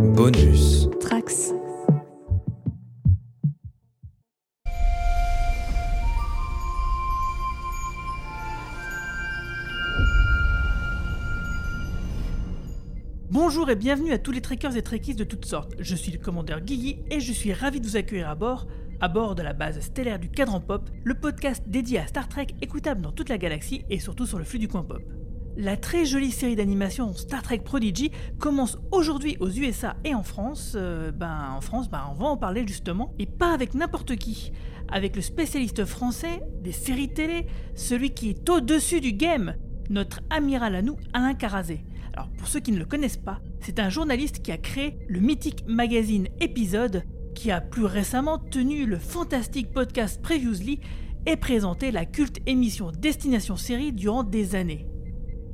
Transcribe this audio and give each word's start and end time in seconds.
Bonus. 0.00 0.88
Trax. 0.98 1.52
Bonjour 13.30 13.68
et 13.68 13.76
bienvenue 13.76 14.12
à 14.12 14.18
tous 14.18 14.32
les 14.32 14.40
trekkers 14.40 14.74
et 14.74 14.82
trekkies 14.82 15.14
de 15.14 15.24
toutes 15.24 15.44
sortes. 15.44 15.74
Je 15.78 15.94
suis 15.94 16.12
le 16.12 16.18
commandeur 16.18 16.62
Guigui 16.62 17.00
et 17.10 17.20
je 17.20 17.32
suis 17.32 17.52
ravi 17.52 17.80
de 17.80 17.86
vous 17.86 17.96
accueillir 17.96 18.30
à 18.30 18.34
bord, 18.34 18.66
à 19.00 19.08
bord 19.08 19.34
de 19.34 19.42
la 19.42 19.52
base 19.52 19.80
stellaire 19.80 20.18
du 20.18 20.30
Cadran 20.30 20.60
Pop, 20.60 20.88
le 21.04 21.14
podcast 21.14 21.62
dédié 21.66 21.98
à 21.98 22.06
Star 22.06 22.26
Trek 22.26 22.46
écoutable 22.62 23.02
dans 23.02 23.12
toute 23.12 23.28
la 23.28 23.36
galaxie 23.36 23.84
et 23.90 24.00
surtout 24.00 24.24
sur 24.24 24.38
le 24.38 24.44
flux 24.44 24.58
du 24.58 24.68
coin 24.68 24.82
pop. 24.82 25.02
La 25.60 25.76
très 25.76 26.06
jolie 26.06 26.30
série 26.30 26.56
d'animation 26.56 27.12
Star 27.12 27.42
Trek 27.42 27.58
Prodigy 27.58 28.12
commence 28.38 28.78
aujourd'hui 28.92 29.36
aux 29.40 29.50
USA 29.50 29.94
et 30.04 30.14
en 30.14 30.22
France. 30.22 30.72
Euh, 30.74 31.12
ben, 31.12 31.52
en 31.54 31.60
France, 31.60 31.90
ben, 31.90 32.00
on 32.10 32.14
va 32.14 32.28
en 32.28 32.38
parler 32.38 32.66
justement, 32.66 33.12
et 33.18 33.26
pas 33.26 33.52
avec 33.52 33.74
n'importe 33.74 34.16
qui. 34.16 34.52
Avec 34.88 35.16
le 35.16 35.20
spécialiste 35.20 35.84
français 35.84 36.40
des 36.62 36.72
séries 36.72 37.12
télé, 37.12 37.46
celui 37.74 38.14
qui 38.14 38.30
est 38.30 38.48
au-dessus 38.48 39.02
du 39.02 39.12
game, 39.12 39.54
notre 39.90 40.20
amiral 40.30 40.76
à 40.76 40.80
nous, 40.80 40.96
Alain 41.12 41.34
Carazé. 41.34 41.84
Alors, 42.14 42.30
pour 42.38 42.48
ceux 42.48 42.60
qui 42.60 42.72
ne 42.72 42.78
le 42.78 42.86
connaissent 42.86 43.18
pas, 43.18 43.40
c'est 43.60 43.80
un 43.80 43.90
journaliste 43.90 44.40
qui 44.40 44.52
a 44.52 44.56
créé 44.56 44.96
le 45.08 45.20
mythique 45.20 45.64
magazine 45.68 46.28
Épisode, 46.40 47.02
qui 47.34 47.50
a 47.50 47.60
plus 47.60 47.84
récemment 47.84 48.38
tenu 48.38 48.86
le 48.86 48.98
fantastique 48.98 49.72
podcast 49.72 50.22
Previously 50.22 50.80
et 51.26 51.36
présenté 51.36 51.90
la 51.90 52.06
culte 52.06 52.38
émission 52.46 52.92
Destination 52.92 53.56
Série 53.56 53.92
durant 53.92 54.22
des 54.22 54.54
années 54.54 54.89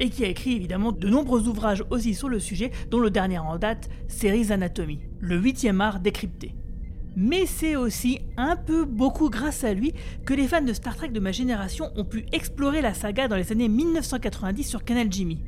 et 0.00 0.10
qui 0.10 0.24
a 0.24 0.28
écrit 0.28 0.54
évidemment 0.54 0.92
de 0.92 1.08
nombreux 1.08 1.48
ouvrages 1.48 1.84
aussi 1.90 2.14
sur 2.14 2.28
le 2.28 2.38
sujet, 2.38 2.70
dont 2.90 3.00
le 3.00 3.10
dernier 3.10 3.38
en 3.38 3.58
date, 3.58 3.88
Series 4.08 4.52
Anatomy, 4.52 5.00
le 5.20 5.36
huitième 5.36 5.80
art 5.80 6.00
décrypté. 6.00 6.54
Mais 7.16 7.46
c'est 7.46 7.76
aussi 7.76 8.20
un 8.36 8.56
peu 8.56 8.84
beaucoup 8.84 9.30
grâce 9.30 9.64
à 9.64 9.72
lui 9.72 9.94
que 10.26 10.34
les 10.34 10.46
fans 10.46 10.60
de 10.60 10.74
Star 10.74 10.96
Trek 10.96 11.08
de 11.08 11.20
ma 11.20 11.32
génération 11.32 11.90
ont 11.96 12.04
pu 12.04 12.26
explorer 12.32 12.82
la 12.82 12.92
saga 12.92 13.26
dans 13.26 13.36
les 13.36 13.52
années 13.52 13.68
1990 13.68 14.64
sur 14.64 14.84
Canal 14.84 15.10
Jimmy. 15.10 15.42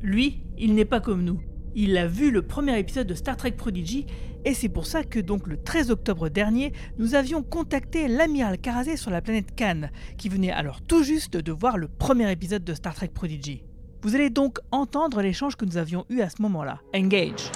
Lui, 0.00 0.42
il 0.58 0.74
n'est 0.74 0.84
pas 0.84 1.00
comme 1.00 1.24
nous. 1.24 1.40
Il 1.74 1.96
a 1.96 2.06
vu 2.06 2.30
le 2.30 2.42
premier 2.42 2.78
épisode 2.78 3.08
de 3.08 3.14
Star 3.14 3.36
Trek 3.36 3.52
Prodigy 3.52 4.06
et 4.44 4.54
c'est 4.54 4.68
pour 4.68 4.86
ça 4.86 5.04
que 5.04 5.18
donc 5.18 5.46
le 5.46 5.60
13 5.60 5.90
octobre 5.90 6.28
dernier, 6.28 6.72
nous 6.98 7.14
avions 7.14 7.42
contacté 7.42 8.08
l'amiral 8.08 8.58
Carazé 8.58 8.96
sur 8.96 9.10
la 9.10 9.22
planète 9.22 9.54
Cannes, 9.54 9.90
qui 10.18 10.28
venait 10.28 10.50
alors 10.50 10.82
tout 10.82 11.02
juste 11.02 11.36
de 11.36 11.52
voir 11.52 11.78
le 11.78 11.88
premier 11.88 12.30
épisode 12.30 12.64
de 12.64 12.74
Star 12.74 12.94
Trek 12.94 13.10
Prodigy. 13.14 13.62
Vous 14.02 14.16
allez 14.16 14.30
donc 14.30 14.58
entendre 14.72 15.22
l'échange 15.22 15.54
que 15.54 15.64
nous 15.64 15.76
avions 15.76 16.04
eu 16.10 16.22
à 16.22 16.28
ce 16.28 16.42
moment-là. 16.42 16.80
Engage. 16.92 17.50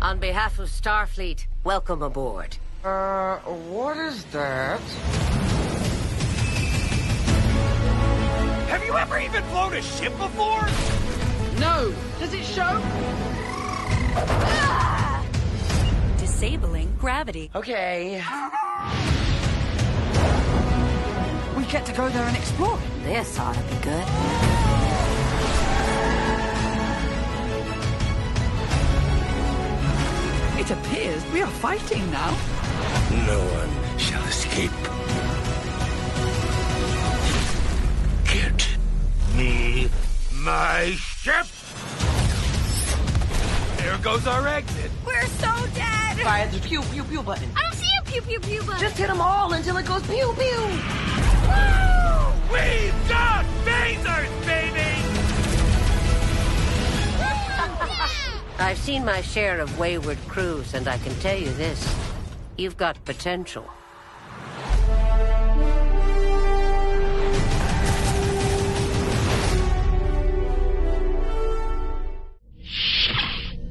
On 0.00 0.16
behalf 0.16 0.60
of 0.60 0.68
Starfleet, 0.68 1.48
welcome 1.64 2.02
aboard. 2.02 2.56
Uh, 2.84 3.38
what 3.68 3.96
is 3.96 4.24
that? 4.30 4.78
Have 8.68 8.84
you 8.86 8.96
ever 8.96 9.18
even 9.18 9.42
flown 9.50 9.74
a 9.74 9.82
ship 9.82 10.16
before? 10.16 10.64
No! 11.58 11.92
Does 12.20 12.32
it 12.32 12.44
show? 12.44 12.80
Disabling 16.18 16.94
gravity. 17.00 17.50
Okay. 17.56 18.22
We 21.68 21.72
get 21.72 21.84
to 21.84 21.92
go 21.92 22.08
there 22.08 22.22
and 22.22 22.34
explore. 22.34 22.78
This 23.02 23.38
ought 23.38 23.52
to 23.52 23.60
be 23.60 23.76
good. 23.82 24.06
It 30.58 30.70
appears 30.70 31.22
we 31.30 31.42
are 31.42 31.50
fighting 31.60 32.10
now. 32.10 32.30
No 33.26 33.38
one 33.52 33.98
shall 33.98 34.24
escape. 34.24 34.70
Get 38.32 38.66
me 39.36 39.90
my 40.32 40.92
ship! 40.96 41.46
There 43.76 43.98
goes 43.98 44.26
our 44.26 44.48
exit. 44.48 44.90
We're 45.06 45.26
so 45.26 45.66
dead! 45.74 46.16
Fire 46.20 46.48
the 46.48 46.60
pew 46.60 46.80
pew 46.80 47.04
pew 47.04 47.22
button. 47.22 47.50
I 47.54 47.60
don't 47.60 47.74
see 47.74 47.90
a 47.98 48.02
pew 48.04 48.22
pew 48.22 48.40
pew 48.40 48.62
button. 48.62 48.80
Just 48.80 48.96
hit 48.96 49.08
them 49.08 49.20
all 49.20 49.52
until 49.52 49.76
it 49.76 49.84
goes 49.84 50.02
pew 50.06 50.34
pew. 50.38 51.17
We've 52.52 53.08
got 53.08 53.44
phasers, 53.64 54.46
baby! 54.46 54.92
I've 58.58 58.78
seen 58.78 59.04
my 59.04 59.20
share 59.22 59.60
of 59.60 59.78
wayward 59.78 60.18
crews, 60.28 60.74
and 60.74 60.88
I 60.88 60.98
can 60.98 61.14
tell 61.20 61.36
you 61.36 61.52
this 61.54 61.80
you've 62.56 62.76
got 62.76 63.02
potential. 63.04 63.64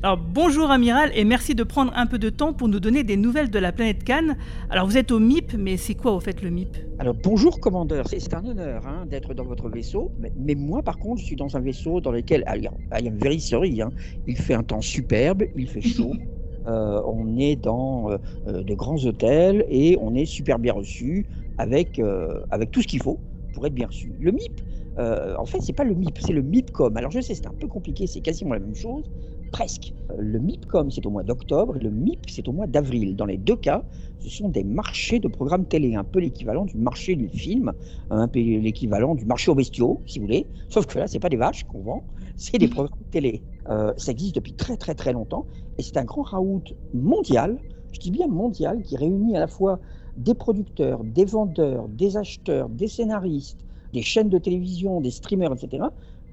Alors 0.04 0.18
bonjour 0.18 0.70
amiral 0.70 1.10
et 1.16 1.24
merci 1.24 1.56
de 1.56 1.64
prendre 1.64 1.92
un 1.96 2.06
peu 2.06 2.20
de 2.20 2.30
temps 2.30 2.54
pour 2.54 2.68
nous 2.68 2.80
donner 2.80 3.04
des 3.04 3.18
nouvelles 3.18 3.50
de 3.50 3.58
la 3.58 3.72
planète 3.72 4.04
Cannes. 4.04 4.38
Alors 4.70 4.86
vous 4.86 4.96
êtes 4.96 5.12
au 5.12 5.18
MIP, 5.18 5.56
mais 5.58 5.76
c'est 5.76 5.96
quoi 5.96 6.14
au 6.14 6.20
fait 6.20 6.44
le 6.44 6.52
MIP 6.52 6.78
Alors 7.00 7.16
bonjour 7.24 7.60
commandeur, 7.60 8.06
c'est 8.08 8.34
un 8.36 8.46
honneur 8.46 8.86
hein, 8.86 9.08
d'être 9.10 9.34
dans 9.34 9.44
votre 9.44 9.70
vaisseau, 9.70 10.12
mais, 10.20 10.32
mais 10.38 10.54
moi 10.54 10.84
par 10.84 11.00
contre 11.00 11.22
je 11.22 11.26
suis 11.26 11.36
dans 11.36 11.58
un 11.58 11.62
vaisseau 11.62 12.00
dans 12.00 12.12
lequel, 12.12 12.44
ah, 12.46 12.56
I 12.58 13.08
am 13.08 13.18
very 13.18 13.40
sorry, 13.40 13.82
hein, 13.82 13.90
il 14.28 14.38
fait 14.38 14.54
un 14.54 14.62
temps 14.62 14.82
superbe, 14.82 15.46
il 15.56 15.68
fait 15.68 15.82
chaud, 15.82 16.14
euh, 16.68 17.02
on 17.08 17.36
est 17.40 17.56
dans 17.56 18.12
euh, 18.12 18.18
euh, 18.48 18.62
de 18.62 18.76
grands 18.76 19.04
hôtels 19.04 19.66
et 19.68 19.98
on 20.00 20.14
est 20.14 20.26
super 20.26 20.60
bien 20.60 20.74
reçu 20.74 21.26
avec, 21.58 21.98
euh, 21.98 22.42
avec 22.52 22.70
tout 22.70 22.84
ce 22.84 22.88
qu'il 22.88 23.02
faut 23.02 23.20
pour 23.56 23.66
être 23.66 23.74
bien 23.74 23.88
reçu. 23.88 24.14
Le 24.20 24.32
MIP, 24.32 24.62
euh, 25.00 25.36
en 25.38 25.46
fait 25.46 25.60
c'est 25.62 25.74
pas 25.74 25.84
le 25.84 25.96
MIP, 25.96 26.20
c'est 26.20 26.34
le 26.34 26.44
MIPCOM. 26.44 26.96
Alors 26.98 27.10
je 27.10 27.20
sais 27.20 27.34
c'est 27.34 27.48
un 27.48 27.54
peu 27.60 27.68
compliqué, 27.68 28.06
c'est 28.06 28.22
quasiment 28.22 28.54
la 28.54 28.60
même 28.60 28.76
chose, 28.76 29.04
presque. 29.52 29.94
Euh, 30.12 30.16
Le 30.20 30.40
MIPCOM, 30.40 30.92
c'est 30.92 31.06
au 31.06 31.10
mois 31.10 31.24
d'octobre 31.24 31.76
et 31.78 31.80
le 31.80 31.90
MIP, 31.90 32.20
c'est 32.30 32.48
au 32.48 32.52
mois 32.52 32.68
d'avril. 32.68 33.16
Dans 33.16 33.26
les 33.26 33.38
deux 33.38 33.56
cas, 33.56 33.84
ce 34.20 34.30
sont 34.30 34.50
des 34.50 34.64
marchés 34.64 35.20
de 35.20 35.28
programmes 35.28 35.66
télé, 35.66 35.96
un 35.96 36.04
peu 36.04 36.20
l'équivalent 36.20 36.66
du 36.66 36.78
marché 36.78 37.16
du 37.16 37.30
film, 37.30 37.74
un 38.10 38.28
peu 38.28 38.40
l'équivalent 38.40 39.16
du 39.16 39.26
marché 39.26 39.52
aux 39.52 39.56
bestiaux, 39.56 40.02
si 40.06 40.20
vous 40.20 40.26
voulez. 40.26 40.48
Sauf 40.70 40.86
que 40.86 41.00
là, 41.00 41.08
c'est 41.08 41.20
pas 41.20 41.30
des 41.30 41.38
vaches 41.38 41.64
qu'on 41.66 41.82
vend, 41.82 42.04
c'est 42.36 42.58
des 42.58 42.68
programmes 42.68 43.06
télé. 43.12 43.44
Euh, 43.70 43.94
ça 43.98 44.12
existe 44.12 44.36
depuis 44.36 44.54
très 44.54 44.78
très 44.78 44.96
très 44.96 45.14
longtemps 45.14 45.46
et 45.78 45.84
c'est 45.84 45.98
un 45.98 46.06
grand 46.06 46.24
raout 46.24 46.64
mondial, 46.94 47.60
je 47.92 48.00
dis 48.00 48.12
bien 48.12 48.28
mondial, 48.28 48.82
qui 48.84 48.98
réunit 48.98 49.36
à 49.36 49.40
la 49.40 49.48
fois 49.48 49.80
des 50.16 50.34
producteurs, 50.34 51.04
des 51.04 51.26
vendeurs, 51.26 51.88
des 51.90 52.18
acheteurs, 52.18 52.70
des 52.70 52.88
scénaristes, 52.88 53.60
des 53.94 54.02
chaînes 54.02 54.30
de 54.30 54.38
télévision, 54.40 55.00
des 55.00 55.12
streamers, 55.12 55.54
etc., 55.54 55.84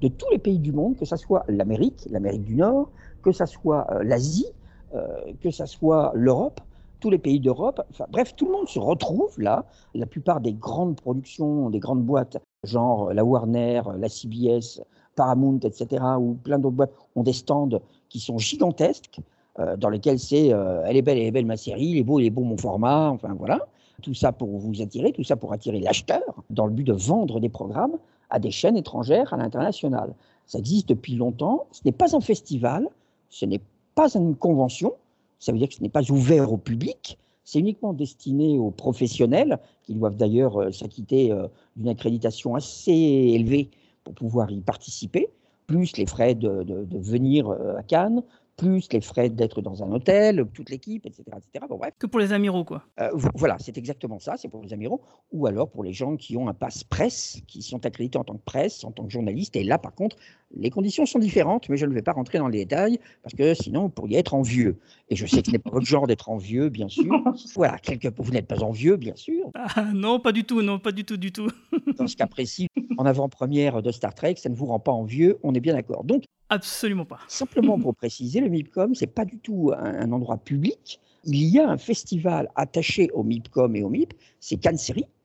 de 0.01 0.07
tous 0.07 0.29
les 0.31 0.39
pays 0.39 0.59
du 0.59 0.71
monde, 0.71 0.97
que 0.97 1.05
ce 1.05 1.15
soit 1.15 1.45
l'Amérique, 1.47 2.05
l'Amérique 2.09 2.43
du 2.43 2.55
Nord, 2.55 2.91
que 3.25 3.31
ce 3.31 3.45
soit 3.47 3.87
euh, 3.91 4.03
l'Asie, 4.03 4.45
euh, 4.93 5.33
que 5.41 5.49
ce 5.49 5.65
soit 5.65 6.11
l'Europe, 6.13 6.61
tous 6.99 7.09
les 7.09 7.17
pays 7.17 7.39
d'Europe. 7.39 7.81
Bref, 8.09 8.35
tout 8.35 8.45
le 8.45 8.51
monde 8.51 8.69
se 8.69 8.79
retrouve 8.79 9.33
là. 9.39 9.65
La 9.95 10.05
plupart 10.05 10.39
des 10.39 10.53
grandes 10.53 10.95
productions, 10.95 11.71
des 11.71 11.79
grandes 11.79 12.03
boîtes, 12.03 12.37
genre 12.63 13.11
la 13.13 13.25
Warner, 13.25 13.81
la 13.97 14.09
CBS, 14.09 14.81
Paramount, 15.15 15.59
etc., 15.63 16.03
ou 16.19 16.35
plein 16.35 16.59
d'autres 16.59 16.75
boîtes, 16.75 16.93
ont 17.15 17.23
des 17.23 17.33
stands 17.33 17.81
qui 18.09 18.19
sont 18.19 18.37
gigantesques, 18.37 19.19
euh, 19.59 19.75
dans 19.75 19.89
lesquels 19.89 20.19
c'est 20.19 20.47
Elle 20.85 20.97
est 20.97 21.01
belle, 21.01 21.17
elle 21.17 21.27
est 21.27 21.31
belle 21.31 21.45
ma 21.47 21.57
série, 21.57 21.85
il 21.85 21.97
est 21.97 22.03
beau, 22.03 22.19
il 22.19 22.27
est 22.27 22.29
beau 22.29 22.43
mon 22.43 22.57
format, 22.57 23.09
enfin 23.09 23.33
voilà. 23.37 23.59
Tout 24.03 24.13
ça 24.13 24.31
pour 24.31 24.49
vous 24.49 24.81
attirer, 24.81 25.13
tout 25.13 25.23
ça 25.23 25.35
pour 25.35 25.51
attirer 25.51 25.79
l'acheteur, 25.79 26.43
dans 26.51 26.67
le 26.67 26.73
but 26.73 26.83
de 26.83 26.93
vendre 26.93 27.39
des 27.39 27.49
programmes 27.49 27.97
à 28.29 28.39
des 28.39 28.51
chaînes 28.51 28.77
étrangères 28.77 29.33
à 29.33 29.37
l'international. 29.37 30.13
Ça 30.45 30.59
existe 30.59 30.89
depuis 30.89 31.15
longtemps. 31.15 31.65
Ce 31.71 31.81
n'est 31.85 31.91
pas 31.91 32.15
un 32.15 32.21
festival, 32.21 32.87
ce 33.35 33.45
n'est 33.45 33.59
pas 33.95 34.07
une 34.15 34.33
convention, 34.33 34.93
ça 35.39 35.51
veut 35.51 35.57
dire 35.57 35.67
que 35.67 35.75
ce 35.75 35.83
n'est 35.83 35.89
pas 35.89 36.09
ouvert 36.09 36.53
au 36.53 36.57
public, 36.57 37.17
c'est 37.43 37.59
uniquement 37.59 37.91
destiné 37.91 38.57
aux 38.57 38.71
professionnels, 38.71 39.59
qui 39.83 39.93
doivent 39.93 40.15
d'ailleurs 40.15 40.55
euh, 40.61 40.71
s'acquitter 40.71 41.33
euh, 41.33 41.47
d'une 41.75 41.89
accréditation 41.89 42.55
assez 42.55 42.93
élevée 42.93 43.69
pour 44.05 44.13
pouvoir 44.13 44.49
y 44.51 44.61
participer, 44.61 45.27
plus 45.67 45.97
les 45.97 46.05
frais 46.05 46.33
de, 46.33 46.63
de- 46.63 46.97
venir 46.97 47.49
euh, 47.49 47.75
à 47.75 47.83
Cannes, 47.83 48.23
plus 48.57 48.87
les 48.91 49.01
frais 49.01 49.29
d'être 49.29 49.61
dans 49.61 49.83
un 49.83 49.91
hôtel, 49.91 50.45
toute 50.53 50.69
l'équipe, 50.69 51.05
etc. 51.05 51.23
etc. 51.37 51.65
Bon, 51.69 51.77
bref. 51.77 51.93
Que 51.99 52.07
pour 52.07 52.19
les 52.19 52.31
amiraux 52.33 52.63
quoi. 52.63 52.83
Euh, 52.99 53.09
vo- 53.13 53.29
voilà, 53.35 53.57
c'est 53.59 53.77
exactement 53.77 54.19
ça, 54.19 54.35
c'est 54.37 54.47
pour 54.47 54.61
les 54.63 54.73
amiraux, 54.73 55.01
ou 55.31 55.45
alors 55.47 55.69
pour 55.69 55.83
les 55.83 55.93
gens 55.93 56.15
qui 56.15 56.37
ont 56.37 56.47
un 56.47 56.53
passe 56.53 56.83
presse, 56.83 57.41
qui 57.47 57.61
sont 57.61 57.85
accrédités 57.85 58.17
en 58.17 58.23
tant 58.23 58.35
que 58.35 58.43
presse, 58.45 58.83
en 58.83 58.91
tant 58.91 59.03
que 59.05 59.11
journaliste, 59.11 59.55
et 59.55 59.63
là 59.63 59.77
par 59.77 59.93
contre, 59.93 60.15
les 60.55 60.69
conditions 60.69 61.05
sont 61.05 61.19
différentes, 61.19 61.67
mais 61.69 61.75
je 61.77 61.85
ne 61.85 61.93
vais 61.93 62.01
pas 62.01 62.13
rentrer 62.13 62.37
dans 62.37 62.47
les 62.47 62.59
détails, 62.59 62.99
parce 63.23 63.35
que 63.35 63.53
sinon 63.53 63.83
vous 63.83 63.89
pourriez 63.89 64.19
être 64.19 64.33
envieux. 64.33 64.77
Et 65.09 65.15
je 65.15 65.25
sais 65.25 65.41
que 65.41 65.47
ce 65.47 65.51
n'est 65.51 65.59
pas 65.59 65.71
votre 65.71 65.85
genre 65.85 66.07
d'être 66.07 66.29
envieux, 66.29 66.69
bien 66.69 66.87
sûr. 66.87 67.05
Voilà, 67.55 67.77
quelque... 67.77 68.07
vous 68.17 68.31
n'êtes 68.31 68.47
pas 68.47 68.63
envieux, 68.63 68.95
bien 68.95 69.15
sûr. 69.15 69.49
Ah, 69.53 69.91
non, 69.93 70.19
pas 70.19 70.31
du 70.31 70.43
tout, 70.45 70.61
non, 70.61 70.79
pas 70.79 70.91
du 70.91 71.03
tout, 71.03 71.17
du 71.17 71.31
tout. 71.31 71.49
Dans 71.97 72.07
ce 72.07 72.15
cas 72.15 72.27
précis, 72.27 72.67
en 72.97 73.05
avant-première 73.05 73.81
de 73.81 73.91
Star 73.91 74.13
Trek, 74.15 74.35
ça 74.37 74.49
ne 74.49 74.55
vous 74.55 74.65
rend 74.67 74.79
pas 74.79 74.91
envieux, 74.91 75.37
on 75.43 75.53
est 75.53 75.59
bien 75.59 75.73
d'accord. 75.73 76.03
Donc, 76.05 76.23
absolument 76.55 77.05
pas. 77.05 77.19
Simplement 77.27 77.79
pour 77.79 77.95
préciser, 77.95 78.41
le 78.41 78.49
MIPCOM, 78.49 78.95
c'est 78.95 79.07
pas 79.07 79.25
du 79.25 79.37
tout 79.37 79.71
un, 79.77 80.11
endroit 80.11 80.37
public. 80.37 80.99
Il 81.23 81.43
y 81.43 81.59
a 81.59 81.69
un 81.69 81.77
festival 81.77 82.49
attaché 82.55 83.09
au 83.11 83.23
MIPCOM 83.23 83.75
et 83.75 83.83
au 83.83 83.89
MIP, 83.89 84.13
c'est 84.39 84.57
Cannes 84.57 84.77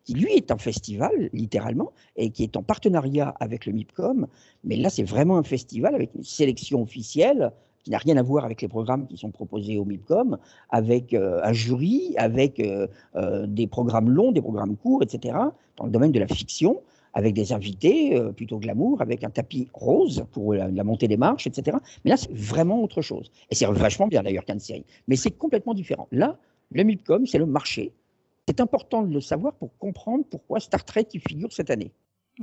qui 0.04 0.14
lui 0.14 0.32
est 0.32 0.50
un 0.50 0.58
festival, 0.58 1.30
littéralement, 1.32 1.92
et 2.16 2.30
qui 2.30 2.42
est 2.42 2.56
en 2.56 2.62
partenariat 2.62 3.34
avec 3.38 3.66
le 3.66 3.72
MIPCOM. 3.72 4.26
Mais 4.64 4.76
là, 4.76 4.90
c'est 4.90 5.04
vraiment 5.04 5.36
un 5.36 5.42
festival 5.42 5.94
avec 5.94 6.14
une 6.14 6.24
sélection 6.24 6.82
officielle 6.82 7.52
qui 7.84 7.90
n'a 7.90 7.98
rien 7.98 8.16
à 8.16 8.22
voir 8.22 8.44
avec 8.44 8.60
les 8.62 8.68
programmes 8.68 9.06
qui 9.06 9.16
sont 9.16 9.30
proposés 9.30 9.78
au 9.78 9.84
MIPCOM, 9.84 10.38
avec 10.68 11.14
euh, 11.14 11.40
un 11.42 11.52
jury, 11.52 12.14
avec 12.16 12.60
euh, 12.60 12.86
euh, 13.16 13.46
des 13.46 13.66
programmes 13.66 14.10
longs, 14.10 14.32
des 14.32 14.42
programmes 14.42 14.76
courts, 14.76 15.02
etc., 15.02 15.38
dans 15.76 15.84
le 15.84 15.90
domaine 15.90 16.12
de 16.12 16.18
la 16.18 16.26
fiction, 16.26 16.82
avec 17.14 17.34
des 17.34 17.52
invités 17.52 18.16
euh, 18.16 18.32
plutôt 18.32 18.58
glamour, 18.58 19.02
avec 19.02 19.24
un 19.24 19.30
tapis 19.30 19.68
rose 19.72 20.24
pour 20.32 20.54
la, 20.54 20.84
montée 20.84 21.08
des 21.08 21.16
marches, 21.16 21.46
etc. 21.46 21.76
Mais 22.04 22.10
là, 22.10 22.16
c'est 22.16 22.32
vraiment 22.32 22.82
autre 22.82 23.02
chose. 23.02 23.30
Et 23.50 23.54
c'est 23.54 23.66
vachement 23.66 24.06
bien 24.06 24.22
d'ailleurs 24.22 24.44
qu'une 24.44 24.60
série. 24.60 24.84
Mais 25.08 25.16
c'est 25.16 25.30
complètement 25.30 25.74
différent. 25.74 26.08
Là, 26.12 26.38
le 26.72 26.84
MIPCOM, 26.84 27.26
c'est 27.26 27.38
le 27.38 27.46
marché. 27.46 27.92
C'est 28.48 28.60
important 28.60 29.02
de 29.02 29.12
le 29.12 29.20
savoir 29.20 29.54
pour 29.54 29.76
comprendre 29.78 30.24
pourquoi 30.28 30.60
Star 30.60 30.84
Trek 30.84 31.06
y 31.12 31.20
figure 31.20 31.52
cette 31.52 31.70
année. 31.70 31.92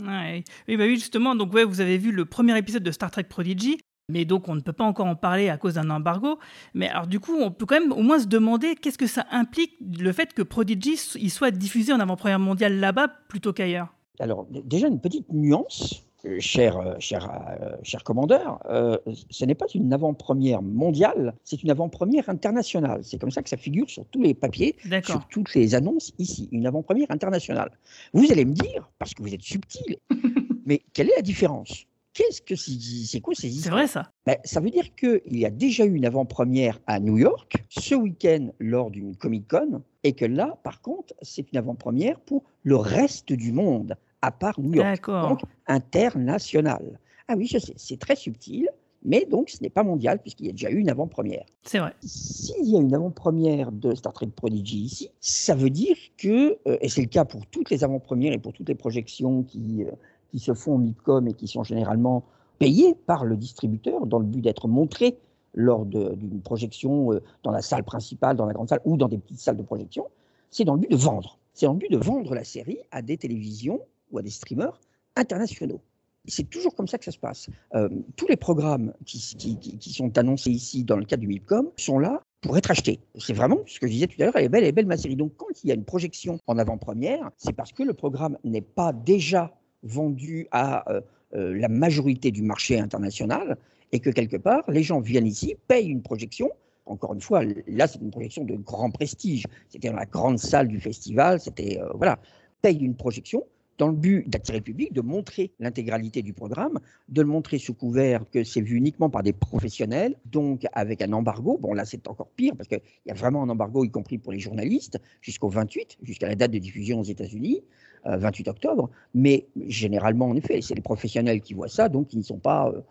Ouais. 0.01 0.43
Oui, 0.67 0.77
bah 0.77 0.83
oui, 0.85 0.95
justement, 0.95 1.35
donc 1.35 1.53
vous 1.55 1.81
avez 1.81 1.97
vu 1.97 2.11
le 2.11 2.25
premier 2.25 2.57
épisode 2.57 2.83
de 2.83 2.91
Star 2.91 3.09
Trek 3.09 3.23
Prodigy, 3.23 3.79
mais 4.09 4.25
donc 4.25 4.47
on 4.47 4.55
ne 4.55 4.61
peut 4.61 4.73
pas 4.73 4.83
encore 4.83 5.07
en 5.07 5.15
parler 5.15 5.49
à 5.49 5.57
cause 5.57 5.73
d'un 5.73 5.89
embargo. 5.89 6.39
Mais 6.73 6.87
alors 6.87 7.07
du 7.07 7.19
coup, 7.19 7.35
on 7.35 7.51
peut 7.51 7.65
quand 7.65 7.79
même 7.79 7.91
au 7.91 8.03
moins 8.03 8.19
se 8.19 8.27
demander 8.27 8.75
qu'est-ce 8.75 8.97
que 8.97 9.07
ça 9.07 9.25
implique 9.31 9.73
le 9.81 10.11
fait 10.11 10.33
que 10.33 10.41
Prodigy 10.41 10.99
il 11.15 11.31
soit 11.31 11.51
diffusé 11.51 11.93
en 11.93 11.99
avant-première 11.99 12.39
mondiale 12.39 12.79
là-bas 12.79 13.07
plutôt 13.27 13.53
qu'ailleurs. 13.53 13.96
Alors 14.19 14.47
déjà 14.49 14.87
une 14.87 14.99
petite 14.99 15.31
nuance, 15.31 16.03
euh, 16.25 16.39
cher, 16.39 16.77
euh, 16.77 16.95
cher, 16.99 17.29
euh, 17.61 17.75
cher 17.83 18.03
commandeur, 18.03 18.59
euh, 18.69 18.97
ce 19.29 19.45
n'est 19.45 19.53
pas 19.55 19.67
une 19.75 19.93
avant-première 19.93 20.61
mondiale, 20.63 21.35
c'est 21.43 21.61
une 21.61 21.69
avant-première 21.69 22.27
internationale. 22.29 23.01
C'est 23.03 23.19
comme 23.19 23.31
ça 23.31 23.43
que 23.43 23.49
ça 23.49 23.57
figure 23.57 23.89
sur 23.89 24.05
tous 24.05 24.21
les 24.21 24.33
papiers, 24.33 24.75
sur 25.03 25.27
toutes 25.27 25.53
les 25.53 25.75
annonces 25.75 26.13
ici, 26.17 26.49
une 26.51 26.65
avant-première 26.65 27.11
internationale. 27.11 27.71
Vous 28.13 28.31
allez 28.31 28.45
me 28.45 28.53
dire, 28.53 28.89
parce 28.97 29.13
que 29.13 29.21
vous 29.21 29.33
êtes 29.33 29.43
subtil, 29.43 29.97
mais 30.65 30.81
quelle 30.93 31.09
est 31.09 31.15
la 31.17 31.21
différence? 31.21 31.85
Qu'est-ce 32.13 32.41
que 32.41 32.55
c'est 32.55 32.71
c'est 33.05 33.21
quoi 33.21 33.35
ces 33.35 33.41
C'est 33.43 33.47
histoires? 33.49 33.75
vrai 33.75 33.85
ça. 33.87 34.11
Ben, 34.25 34.37
ça 34.43 34.59
veut 34.59 34.71
dire 34.71 34.95
qu'il 34.95 35.37
y 35.37 35.45
a 35.45 35.51
déjà 35.51 35.85
eu 35.85 35.93
une 35.93 36.05
avant-première 36.05 36.79
à 36.87 36.99
New 36.99 37.19
York 37.19 37.63
ce 37.69 37.93
week-end 37.93 38.49
lors 38.59 38.89
d'une 38.89 39.15
Comic-Con 39.15 39.83
et 40.03 40.13
que 40.13 40.25
là, 40.25 40.57
par 40.63 40.81
contre, 40.81 41.13
c'est 41.21 41.51
une 41.51 41.59
avant-première 41.59 42.19
pour 42.21 42.43
le 42.63 42.75
reste 42.75 43.31
du 43.33 43.51
monde, 43.51 43.95
à 44.21 44.31
part 44.31 44.59
New 44.59 44.73
York. 44.73 45.09
Donc, 45.09 45.41
international. 45.67 46.99
Ah 47.27 47.35
oui, 47.37 47.45
je 47.45 47.57
sais, 47.57 47.73
c'est 47.75 47.99
très 47.99 48.15
subtil, 48.15 48.69
mais 49.03 49.25
donc 49.25 49.49
ce 49.49 49.61
n'est 49.61 49.69
pas 49.69 49.83
mondial 49.83 50.19
puisqu'il 50.19 50.47
y 50.47 50.49
a 50.49 50.53
déjà 50.53 50.69
eu 50.69 50.77
une 50.77 50.89
avant-première. 50.89 51.45
C'est 51.63 51.79
vrai. 51.79 51.93
S'il 52.03 52.69
y 52.69 52.77
a 52.77 52.79
une 52.79 52.93
avant-première 52.93 53.71
de 53.71 53.93
Star 53.95 54.13
Trek 54.13 54.27
Prodigy 54.27 54.79
ici, 54.79 55.11
ça 55.19 55.55
veut 55.55 55.69
dire 55.69 55.97
que, 56.17 56.57
euh, 56.67 56.77
et 56.81 56.89
c'est 56.89 57.01
le 57.01 57.07
cas 57.07 57.25
pour 57.25 57.45
toutes 57.47 57.69
les 57.69 57.83
avant-premières 57.83 58.33
et 58.33 58.37
pour 58.37 58.53
toutes 58.53 58.69
les 58.69 58.75
projections 58.75 59.43
qui, 59.43 59.83
euh, 59.83 59.91
qui 60.29 60.39
se 60.39 60.53
font 60.53 60.75
au 60.75 60.77
MIPCOM 60.77 61.27
et 61.27 61.33
qui 61.33 61.47
sont 61.47 61.63
généralement 61.63 62.23
payées 62.59 62.95
par 62.95 63.25
le 63.25 63.37
distributeur 63.37 64.05
dans 64.07 64.19
le 64.19 64.25
but 64.25 64.41
d'être 64.41 64.67
montrées 64.67 65.17
lors 65.53 65.85
d'une 65.85 66.41
projection 66.41 67.13
euh, 67.13 67.21
dans 67.43 67.51
la 67.51 67.61
salle 67.61 67.83
principale, 67.83 68.35
dans 68.35 68.45
la 68.45 68.53
grande 68.53 68.69
salle 68.69 68.81
ou 68.85 68.97
dans 68.97 69.07
des 69.07 69.17
petites 69.17 69.39
salles 69.39 69.57
de 69.57 69.63
projection, 69.63 70.07
c'est 70.49 70.63
dans 70.63 70.75
le 70.75 70.81
but 70.81 70.91
de 70.91 70.95
vendre. 70.95 71.39
C'est 71.53 71.65
dans 71.65 71.73
le 71.73 71.79
but 71.79 71.91
de 71.91 71.97
vendre 71.97 72.35
la 72.35 72.43
série 72.43 72.79
à 72.91 73.01
des 73.01 73.17
télévisions 73.17 73.81
ou 74.11 74.17
à 74.17 74.21
des 74.21 74.29
streamers 74.29 74.79
internationaux. 75.15 75.81
C'est 76.29 76.49
toujours 76.49 76.75
comme 76.75 76.87
ça 76.87 76.97
que 76.97 77.05
ça 77.05 77.11
se 77.11 77.17
passe. 77.19 77.49
Euh, 77.73 77.87
tous 78.17 78.27
les 78.27 78.35
programmes 78.35 78.93
qui, 79.05 79.17
qui- 79.37 79.57
qui- 79.57 79.93
sont 79.93 80.17
annoncés 80.17 80.51
ici 80.51 80.83
dans 80.83 80.97
le 80.97 81.05
cadre 81.05 81.21
du 81.21 81.27
MIPCOM 81.27 81.71
sont 81.77 81.99
là 81.99 82.21
pour 82.41 82.57
être 82.57 82.69
achetés. 82.69 82.99
C'est 83.17 83.33
vraiment 83.33 83.59
ce 83.65 83.79
que 83.79 83.87
je 83.87 83.93
disais 83.93 84.07
tout 84.07 84.21
à 84.21 84.25
l'heure, 84.25 84.35
elle 84.35 84.45
est 84.45 84.49
belle, 84.49 84.63
elle 84.63 84.69
est 84.69 84.73
belle 84.73 84.85
ma 84.87 84.97
série. 84.97 85.15
Donc 85.15 85.33
quand 85.37 85.47
il 85.63 85.67
y 85.67 85.71
a 85.71 85.75
une 85.75 85.85
projection 85.85 86.37
en 86.47 86.57
avant-première, 86.57 87.31
c'est 87.37 87.53
parce 87.53 87.71
que 87.71 87.81
le 87.83 87.93
programme 87.93 88.37
n'est 88.43 88.61
pas 88.61 88.91
déjà 88.91 89.53
vendu 89.83 90.47
à 90.51 90.91
euh, 90.91 91.01
euh, 91.35 91.57
la 91.57 91.69
majorité 91.69 92.31
du 92.31 92.41
marché 92.41 92.77
international 92.77 93.57
et 93.93 93.99
que 94.01 94.09
quelque 94.09 94.37
part, 94.37 94.69
les 94.69 94.83
gens 94.83 94.99
viennent 94.99 95.27
ici, 95.27 95.55
payent 95.69 95.87
une 95.87 96.01
projection. 96.01 96.51
Encore 96.85 97.13
une 97.13 97.21
fois, 97.21 97.43
là, 97.67 97.87
c'est 97.87 97.99
une 98.01 98.11
projection 98.11 98.43
de 98.43 98.55
grand 98.55 98.91
prestige. 98.91 99.45
C'était 99.69 99.89
dans 99.89 99.95
la 99.95 100.05
grande 100.05 100.39
salle 100.39 100.67
du 100.67 100.79
festival, 100.81 101.39
c'était, 101.39 101.79
voilà, 101.95 102.19
payent 102.61 102.79
une 102.83 102.95
projection 102.95 103.45
dans 103.77 103.87
le 103.87 103.93
but 103.93 104.27
d'attirer 104.27 104.57
le 104.57 104.63
public, 104.63 104.93
de 104.93 105.01
montrer 105.01 105.51
l'intégralité 105.59 106.21
du 106.21 106.33
programme, 106.33 106.79
de 107.09 107.21
le 107.21 107.27
montrer 107.27 107.59
sous 107.59 107.73
couvert 107.73 108.23
que 108.31 108.43
c'est 108.43 108.61
vu 108.61 108.75
uniquement 108.75 109.09
par 109.09 109.23
des 109.23 109.33
professionnels, 109.33 110.15
donc 110.25 110.65
avec 110.73 111.01
un 111.01 111.13
embargo. 111.13 111.57
Bon, 111.61 111.73
là, 111.73 111.85
c'est 111.85 112.07
encore 112.07 112.29
pire 112.35 112.55
parce 112.55 112.67
qu'il 112.67 112.81
y 113.05 113.11
a 113.11 113.13
vraiment 113.13 113.43
un 113.43 113.49
embargo, 113.49 113.85
y 113.85 113.91
compris 113.91 114.17
pour 114.17 114.31
les 114.31 114.39
journalistes, 114.39 114.99
jusqu'au 115.21 115.49
28, 115.49 115.97
jusqu'à 116.01 116.27
la 116.27 116.35
date 116.35 116.51
de 116.51 116.59
diffusion 116.59 116.99
aux 116.99 117.03
États-Unis, 117.03 117.63
euh, 118.07 118.17
28 118.17 118.47
octobre. 118.47 118.89
Mais 119.13 119.45
généralement, 119.67 120.27
en 120.27 120.35
effet, 120.35 120.61
c'est 120.61 120.75
les 120.75 120.81
professionnels 120.81 121.41
qui 121.41 121.53
voient 121.53 121.69
ça, 121.69 121.89
donc 121.89 122.13
ils 122.13 122.19
ne 122.19 122.23
sont 122.23 122.39
pas, 122.39 122.69
euh, 122.69 122.81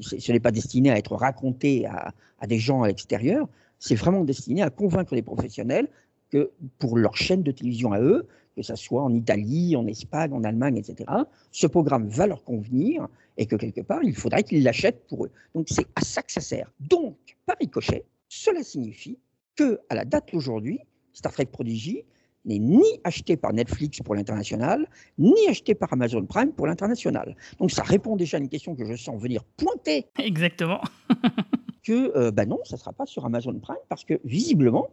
ce 0.00 0.32
n'est 0.32 0.40
pas 0.40 0.50
destiné 0.52 0.90
à 0.90 0.98
être 0.98 1.14
raconté 1.14 1.86
à 1.86 2.46
des 2.46 2.58
gens 2.58 2.82
à 2.82 2.88
l'extérieur. 2.88 3.48
C'est 3.78 3.94
vraiment 3.94 4.24
destiné 4.24 4.62
à 4.62 4.70
convaincre 4.70 5.14
les 5.14 5.22
professionnels 5.22 5.88
que 6.30 6.50
pour 6.78 6.96
leur 6.96 7.16
chaîne 7.16 7.42
de 7.42 7.52
télévision 7.52 7.92
à 7.92 8.00
eux, 8.00 8.26
que 8.54 8.62
ce 8.62 8.74
soit 8.76 9.02
en 9.02 9.12
Italie, 9.14 9.76
en 9.76 9.86
Espagne, 9.86 10.32
en 10.32 10.44
Allemagne, 10.44 10.76
etc., 10.76 11.10
ce 11.50 11.66
programme 11.66 12.08
va 12.08 12.26
leur 12.26 12.44
convenir 12.44 13.08
et 13.36 13.46
que 13.46 13.56
quelque 13.56 13.80
part, 13.80 14.02
il 14.02 14.14
faudrait 14.14 14.42
qu'ils 14.42 14.62
l'achètent 14.62 15.06
pour 15.08 15.24
eux. 15.24 15.30
Donc 15.54 15.66
c'est 15.68 15.86
à 15.94 16.02
ça 16.02 16.22
que 16.22 16.32
ça 16.32 16.40
sert. 16.40 16.70
Donc, 16.80 17.16
par 17.46 17.56
ricochet, 17.58 18.04
cela 18.28 18.62
signifie 18.62 19.18
que 19.56 19.80
à 19.88 19.94
la 19.94 20.04
date 20.04 20.32
d'aujourd'hui, 20.32 20.80
Star 21.12 21.32
Trek 21.32 21.46
Prodigy 21.46 22.04
n'est 22.44 22.58
ni 22.58 22.84
acheté 23.04 23.36
par 23.36 23.52
Netflix 23.52 24.00
pour 24.00 24.14
l'international, 24.14 24.88
ni 25.18 25.46
acheté 25.48 25.74
par 25.74 25.92
Amazon 25.92 26.24
Prime 26.26 26.52
pour 26.52 26.66
l'international. 26.66 27.36
Donc 27.58 27.70
ça 27.70 27.82
répond 27.82 28.16
déjà 28.16 28.36
à 28.36 28.40
une 28.40 28.48
question 28.48 28.74
que 28.74 28.84
je 28.84 28.94
sens 28.96 29.20
venir 29.20 29.44
pointer 29.56 30.06
Exactement. 30.18 30.80
que 31.82 32.16
euh, 32.16 32.30
bah 32.30 32.46
non, 32.46 32.58
ça 32.64 32.76
ne 32.76 32.80
sera 32.80 32.92
pas 32.92 33.06
sur 33.06 33.24
Amazon 33.24 33.58
Prime 33.58 33.76
parce 33.88 34.04
que 34.04 34.20
visiblement, 34.24 34.88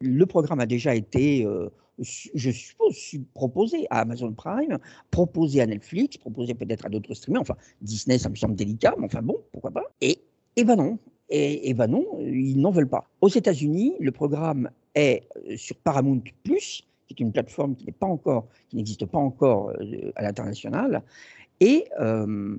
le 0.00 0.26
programme 0.26 0.60
a 0.60 0.66
déjà 0.66 0.94
été, 0.94 1.44
euh, 1.44 1.70
je 1.98 2.50
suppose, 2.50 2.94
su- 2.94 3.24
proposé 3.34 3.86
à 3.90 4.00
Amazon 4.00 4.32
Prime, 4.32 4.78
proposé 5.10 5.60
à 5.60 5.66
Netflix, 5.66 6.16
proposé 6.18 6.54
peut-être 6.54 6.86
à 6.86 6.88
d'autres 6.88 7.14
streamers. 7.14 7.42
Enfin, 7.42 7.56
Disney, 7.80 8.18
ça 8.18 8.28
me 8.28 8.34
semble 8.36 8.54
délicat, 8.54 8.94
mais 8.98 9.06
enfin 9.06 9.22
bon, 9.22 9.36
pourquoi 9.52 9.70
pas. 9.70 9.84
Et, 10.00 10.18
et 10.56 10.64
ben 10.64 10.76
non. 10.76 10.98
Et, 11.28 11.74
ben 11.74 11.88
non, 11.88 12.06
ils 12.20 12.60
n'en 12.60 12.70
veulent 12.70 12.88
pas. 12.88 13.04
Aux 13.20 13.28
États-Unis, 13.28 13.94
le 13.98 14.12
programme 14.12 14.70
est 14.94 15.24
euh, 15.48 15.56
sur 15.56 15.74
Paramount 15.76 16.22
Plus, 16.44 16.86
qui 17.08 17.14
est 17.14 17.20
une 17.20 17.32
plateforme 17.32 17.74
qui 17.74 17.86
n'existe 18.76 19.06
pas 19.06 19.18
encore 19.18 19.70
euh, 19.70 20.12
à 20.14 20.22
l'international. 20.22 21.02
Et 21.58 21.86
euh, 22.00 22.56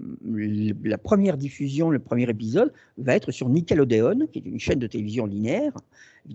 la 0.83 0.97
première 0.97 1.38
diffusion, 1.38 1.89
le 1.91 2.00
premier 2.00 2.29
épisode, 2.29 2.73
va 2.97 3.15
être 3.15 3.31
sur 3.31 3.47
Nickelodeon, 3.47 4.27
qui 4.33 4.39
est 4.39 4.45
une 4.45 4.59
chaîne 4.59 4.79
de 4.79 4.88
télévision 4.88 5.25
linéaire, 5.25 5.71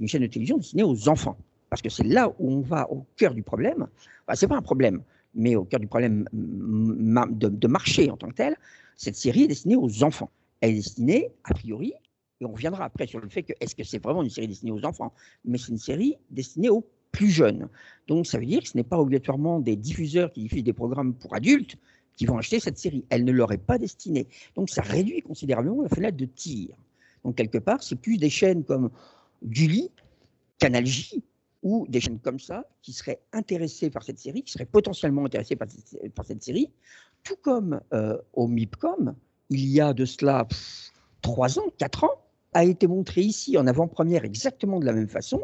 une 0.00 0.08
chaîne 0.08 0.22
de 0.22 0.26
télévision 0.26 0.56
destinée 0.56 0.84
aux 0.84 1.08
enfants. 1.10 1.36
Parce 1.72 1.80
que 1.80 1.88
c'est 1.88 2.04
là 2.04 2.28
où 2.38 2.50
on 2.50 2.60
va 2.60 2.86
au 2.90 3.06
cœur 3.16 3.32
du 3.32 3.42
problème. 3.42 3.86
Enfin, 4.26 4.36
c'est 4.36 4.46
pas 4.46 4.58
un 4.58 4.60
problème, 4.60 5.00
mais 5.34 5.56
au 5.56 5.64
cœur 5.64 5.80
du 5.80 5.86
problème 5.86 6.28
ma- 6.34 7.24
de, 7.24 7.48
de 7.48 7.66
marché 7.66 8.10
en 8.10 8.18
tant 8.18 8.28
que 8.28 8.34
tel. 8.34 8.56
Cette 8.98 9.16
série 9.16 9.44
est 9.44 9.48
destinée 9.48 9.76
aux 9.76 10.04
enfants. 10.04 10.28
Elle 10.60 10.72
est 10.72 10.74
destinée, 10.74 11.30
a 11.44 11.54
priori, 11.54 11.94
et 12.42 12.44
on 12.44 12.52
reviendra 12.52 12.84
après 12.84 13.06
sur 13.06 13.20
le 13.20 13.28
fait 13.30 13.42
que 13.42 13.54
est-ce 13.58 13.74
que 13.74 13.84
c'est 13.84 14.02
vraiment 14.02 14.22
une 14.22 14.28
série 14.28 14.48
destinée 14.48 14.70
aux 14.70 14.84
enfants, 14.84 15.14
mais 15.46 15.56
c'est 15.56 15.68
une 15.72 15.78
série 15.78 16.18
destinée 16.28 16.68
aux 16.68 16.86
plus 17.10 17.30
jeunes. 17.30 17.70
Donc 18.06 18.26
ça 18.26 18.38
veut 18.38 18.44
dire 18.44 18.60
que 18.60 18.68
ce 18.68 18.76
n'est 18.76 18.84
pas 18.84 18.98
obligatoirement 18.98 19.58
des 19.58 19.74
diffuseurs 19.74 20.30
qui 20.30 20.42
diffusent 20.42 20.64
des 20.64 20.74
programmes 20.74 21.14
pour 21.14 21.34
adultes 21.34 21.76
qui 22.18 22.26
vont 22.26 22.36
acheter 22.36 22.60
cette 22.60 22.76
série. 22.76 23.06
Elle 23.08 23.24
ne 23.24 23.32
leur 23.32 23.50
est 23.50 23.56
pas 23.56 23.78
destinée. 23.78 24.28
Donc 24.56 24.68
ça 24.68 24.82
réduit 24.82 25.22
considérablement 25.22 25.80
la 25.80 25.88
fenêtre 25.88 26.18
de 26.18 26.26
tir. 26.26 26.76
Donc 27.24 27.36
quelque 27.36 27.56
part, 27.56 27.82
c'est 27.82 27.96
plus 27.96 28.18
des 28.18 28.28
chaînes 28.28 28.62
comme 28.62 28.90
Gulli, 29.42 29.90
Canal 30.58 30.84
J 30.84 31.22
ou 31.62 31.86
des 31.88 32.00
chaînes 32.00 32.18
comme 32.18 32.40
ça 32.40 32.64
qui 32.82 32.92
seraient 32.92 33.20
intéressées 33.32 33.90
par 33.90 34.02
cette 34.02 34.18
série, 34.18 34.42
qui 34.42 34.52
seraient 34.52 34.64
potentiellement 34.64 35.24
intéressées 35.24 35.56
par 35.56 35.68
cette, 36.26 36.42
série, 36.42 36.70
tout 37.22 37.36
comme 37.40 37.80
euh, 37.92 38.18
au 38.32 38.48
MIPCOM, 38.48 39.14
il 39.50 39.66
y 39.66 39.80
a 39.80 39.92
de 39.92 40.04
cela 40.04 40.46
trois 41.20 41.58
ans, 41.58 41.66
quatre 41.78 42.04
ans, 42.04 42.22
a 42.52 42.64
été 42.64 42.86
montré 42.86 43.22
ici 43.22 43.56
en 43.56 43.66
avant-première 43.66 44.24
exactement 44.24 44.80
de 44.80 44.84
la 44.84 44.92
même 44.92 45.08
façon 45.08 45.40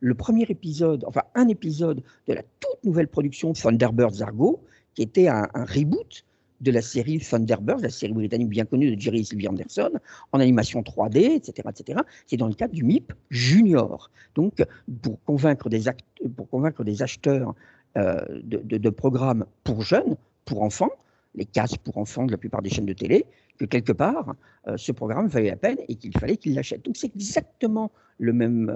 le 0.00 0.14
premier 0.14 0.44
épisode, 0.48 1.04
enfin 1.06 1.22
un 1.34 1.46
épisode 1.48 2.02
de 2.26 2.32
la 2.32 2.42
toute 2.42 2.84
nouvelle 2.84 3.06
production 3.06 3.52
Thunderbirds 3.52 4.22
Argo, 4.22 4.64
qui 4.94 5.02
était 5.02 5.28
un 5.28 5.46
reboot 5.54 6.24
de 6.60 6.70
la 6.70 6.82
série 6.82 7.18
Thunderbirds, 7.18 7.80
la 7.80 7.90
série 7.90 8.12
britannique 8.12 8.48
bien 8.48 8.64
connue 8.64 8.94
de 8.94 9.00
Jerry 9.00 9.24
Sylvie 9.24 9.48
Anderson, 9.48 9.90
en 10.32 10.40
animation 10.40 10.82
3D, 10.82 11.32
etc., 11.36 11.68
etc. 11.70 12.00
C'est 12.26 12.36
dans 12.36 12.48
le 12.48 12.54
cadre 12.54 12.74
du 12.74 12.84
MIP 12.84 13.12
Junior. 13.30 14.10
Donc, 14.34 14.62
pour 15.02 15.22
convaincre 15.24 15.68
des, 15.68 15.84
pour 16.36 16.48
convaincre 16.48 16.84
des 16.84 17.02
acheteurs 17.02 17.54
euh, 17.96 18.20
de, 18.42 18.78
de- 18.78 18.90
programmes 18.90 19.46
pour 19.64 19.82
jeunes, 19.82 20.16
pour 20.44 20.62
enfants, 20.62 20.90
les 21.34 21.44
cases 21.44 21.76
pour 21.76 21.96
enfants 21.98 22.26
de 22.26 22.32
la 22.32 22.38
plupart 22.38 22.62
des 22.62 22.70
chaînes 22.70 22.86
de 22.86 22.92
télé, 22.92 23.24
que 23.58 23.64
quelque 23.64 23.92
part, 23.92 24.34
euh, 24.68 24.76
ce 24.76 24.92
programme 24.92 25.28
valait 25.28 25.50
la 25.50 25.56
peine 25.56 25.78
et 25.88 25.94
qu'il 25.94 26.16
fallait 26.16 26.36
qu'il 26.36 26.54
l'achète. 26.54 26.84
Donc 26.84 26.96
c'est 26.96 27.14
exactement 27.14 27.90
le 28.18 28.32
même, 28.32 28.68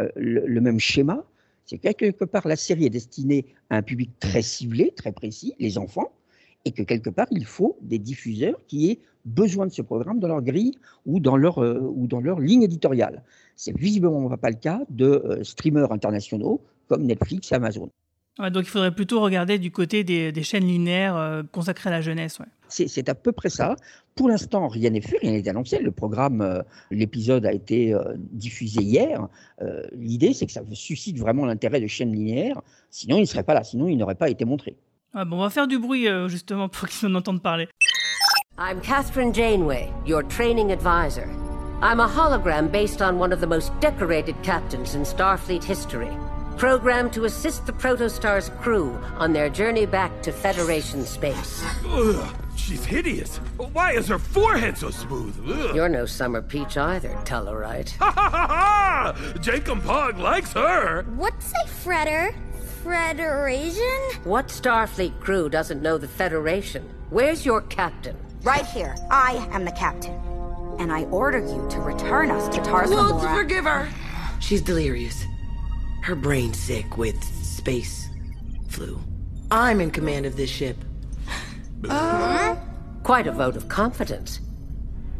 euh, 0.00 0.08
le, 0.16 0.46
le 0.46 0.60
même 0.60 0.78
schéma. 0.80 1.24
C'est 1.66 1.78
que 1.78 1.92
quelque 1.92 2.24
part, 2.24 2.48
la 2.48 2.56
série 2.56 2.86
est 2.86 2.90
destinée 2.90 3.44
à 3.68 3.76
un 3.76 3.82
public 3.82 4.10
très 4.20 4.40
ciblé, 4.42 4.92
très 4.96 5.12
précis, 5.12 5.54
les 5.58 5.76
enfants, 5.76 6.10
et 6.68 6.72
que 6.72 6.82
quelque 6.82 7.10
part, 7.10 7.26
il 7.30 7.44
faut 7.44 7.76
des 7.80 7.98
diffuseurs 7.98 8.58
qui 8.66 8.90
aient 8.90 8.98
besoin 9.24 9.66
de 9.66 9.72
ce 9.72 9.82
programme 9.82 10.20
dans 10.20 10.28
leur 10.28 10.42
grille 10.42 10.74
ou 11.06 11.18
dans 11.18 11.36
leur, 11.36 11.62
euh, 11.62 11.80
ou 11.80 12.06
dans 12.06 12.20
leur 12.20 12.40
ligne 12.40 12.62
éditoriale. 12.62 13.22
C'est 13.56 13.76
visiblement 13.76 14.28
pas 14.36 14.50
le 14.50 14.56
cas 14.56 14.80
de 14.90 15.06
euh, 15.06 15.44
streamers 15.44 15.90
internationaux 15.92 16.60
comme 16.88 17.04
Netflix 17.04 17.52
et 17.52 17.54
Amazon. 17.54 17.90
Ouais, 18.38 18.52
donc 18.52 18.64
il 18.64 18.68
faudrait 18.68 18.94
plutôt 18.94 19.20
regarder 19.20 19.58
du 19.58 19.72
côté 19.72 20.04
des, 20.04 20.30
des 20.30 20.42
chaînes 20.44 20.66
linéaires 20.66 21.16
euh, 21.16 21.42
consacrées 21.50 21.88
à 21.88 21.92
la 21.92 22.00
jeunesse. 22.00 22.38
Ouais. 22.38 22.46
C'est 22.68 23.08
à 23.08 23.14
peu 23.14 23.32
près 23.32 23.48
ça. 23.48 23.74
Pour 24.14 24.28
l'instant, 24.28 24.68
rien 24.68 24.90
n'est 24.90 25.00
fait, 25.00 25.18
rien 25.18 25.32
n'est 25.32 25.48
annoncé. 25.48 25.80
Le 25.80 25.90
programme, 25.90 26.40
euh, 26.40 26.62
l'épisode 26.92 27.46
a 27.46 27.52
été 27.52 27.92
euh, 27.94 28.14
diffusé 28.16 28.82
hier. 28.82 29.26
L'idée, 29.92 30.34
c'est 30.34 30.46
que 30.46 30.52
ça 30.52 30.62
suscite 30.72 31.18
vraiment 31.18 31.46
l'intérêt 31.46 31.80
de 31.80 31.86
chaînes 31.88 32.12
linéaires. 32.12 32.60
Sinon, 32.90 33.16
il 33.16 33.22
ne 33.22 33.26
serait 33.26 33.42
pas 33.42 33.54
là. 33.54 33.64
Sinon, 33.64 33.88
il 33.88 33.96
n'aurait 33.96 34.14
pas 34.14 34.30
été 34.30 34.44
montré. 34.44 34.76
Ouais, 35.14 35.24
bon, 35.24 35.36
on 35.38 35.42
va 35.42 35.50
faire 35.50 35.66
du 35.66 35.78
bruit 35.78 36.06
euh, 36.08 36.28
justement 36.28 36.68
pour 36.68 36.88
qu'ils 36.88 37.08
en 37.08 37.14
entendent 37.14 37.42
parler. 37.42 37.68
I'm 38.58 38.80
Catherine 38.80 39.32
Janeway, 39.32 39.92
your 40.04 40.22
training 40.24 40.72
advisor. 40.72 41.28
I'm 41.80 42.00
a 42.00 42.08
hologram 42.08 42.70
based 42.72 43.00
on 43.00 43.18
one 43.18 43.32
of 43.32 43.40
the 43.40 43.46
most 43.46 43.72
decorated 43.80 44.34
captains 44.42 44.96
in 44.96 45.02
Starfleet 45.04 45.62
history, 45.62 46.10
programmed 46.56 47.12
to 47.12 47.24
assist 47.24 47.66
the 47.66 47.72
Protostar's 47.72 48.50
crew 48.60 48.98
on 49.18 49.32
their 49.32 49.48
journey 49.48 49.86
back 49.86 50.10
to 50.22 50.32
Federation 50.32 51.06
space. 51.06 51.64
Ugh, 51.86 52.34
she's 52.56 52.84
hideous. 52.84 53.36
Why 53.72 53.92
is 53.92 54.08
her 54.08 54.18
forehead 54.18 54.76
so 54.76 54.90
smooth? 54.90 55.36
Ugh. 55.48 55.76
You're 55.76 55.88
no 55.88 56.04
summer 56.04 56.42
peach 56.42 56.76
either, 56.76 57.10
Tellarite. 57.24 57.96
Ha 57.98 58.10
ha 58.10 58.28
ha 58.30 58.46
ha! 58.48 59.38
Jacob 59.40 59.80
Pog 59.82 60.18
likes 60.18 60.52
her. 60.54 61.04
What's 61.14 61.52
a 61.52 61.68
fretter? 61.68 62.34
Federation? 62.84 63.98
What 64.24 64.48
Starfleet 64.48 65.18
crew 65.20 65.48
doesn't 65.48 65.82
know 65.82 65.98
the 65.98 66.06
Federation? 66.06 66.88
Where's 67.10 67.44
your 67.44 67.62
captain? 67.62 68.16
Right 68.42 68.66
here, 68.66 68.94
I 69.10 69.48
am 69.52 69.64
the 69.64 69.72
captain. 69.72 70.14
And 70.78 70.92
I 70.92 71.04
order 71.04 71.40
you 71.40 71.66
to 71.70 71.80
return 71.80 72.30
us 72.30 72.48
to 72.54 72.62
Tars 72.62 72.90
Won't 72.90 73.20
forgive 73.20 73.64
her. 73.64 73.88
She's 74.38 74.62
delirious. 74.62 75.24
Her 76.02 76.14
brain's 76.14 76.58
sick 76.58 76.96
with 76.96 77.22
space 77.44 78.08
flu. 78.68 79.00
I'm 79.50 79.80
in 79.80 79.90
command 79.90 80.26
of 80.26 80.36
this 80.36 80.50
ship. 80.50 80.76
Quite 81.82 83.26
a 83.26 83.32
vote 83.32 83.56
of 83.56 83.68
confidence. 83.68 84.40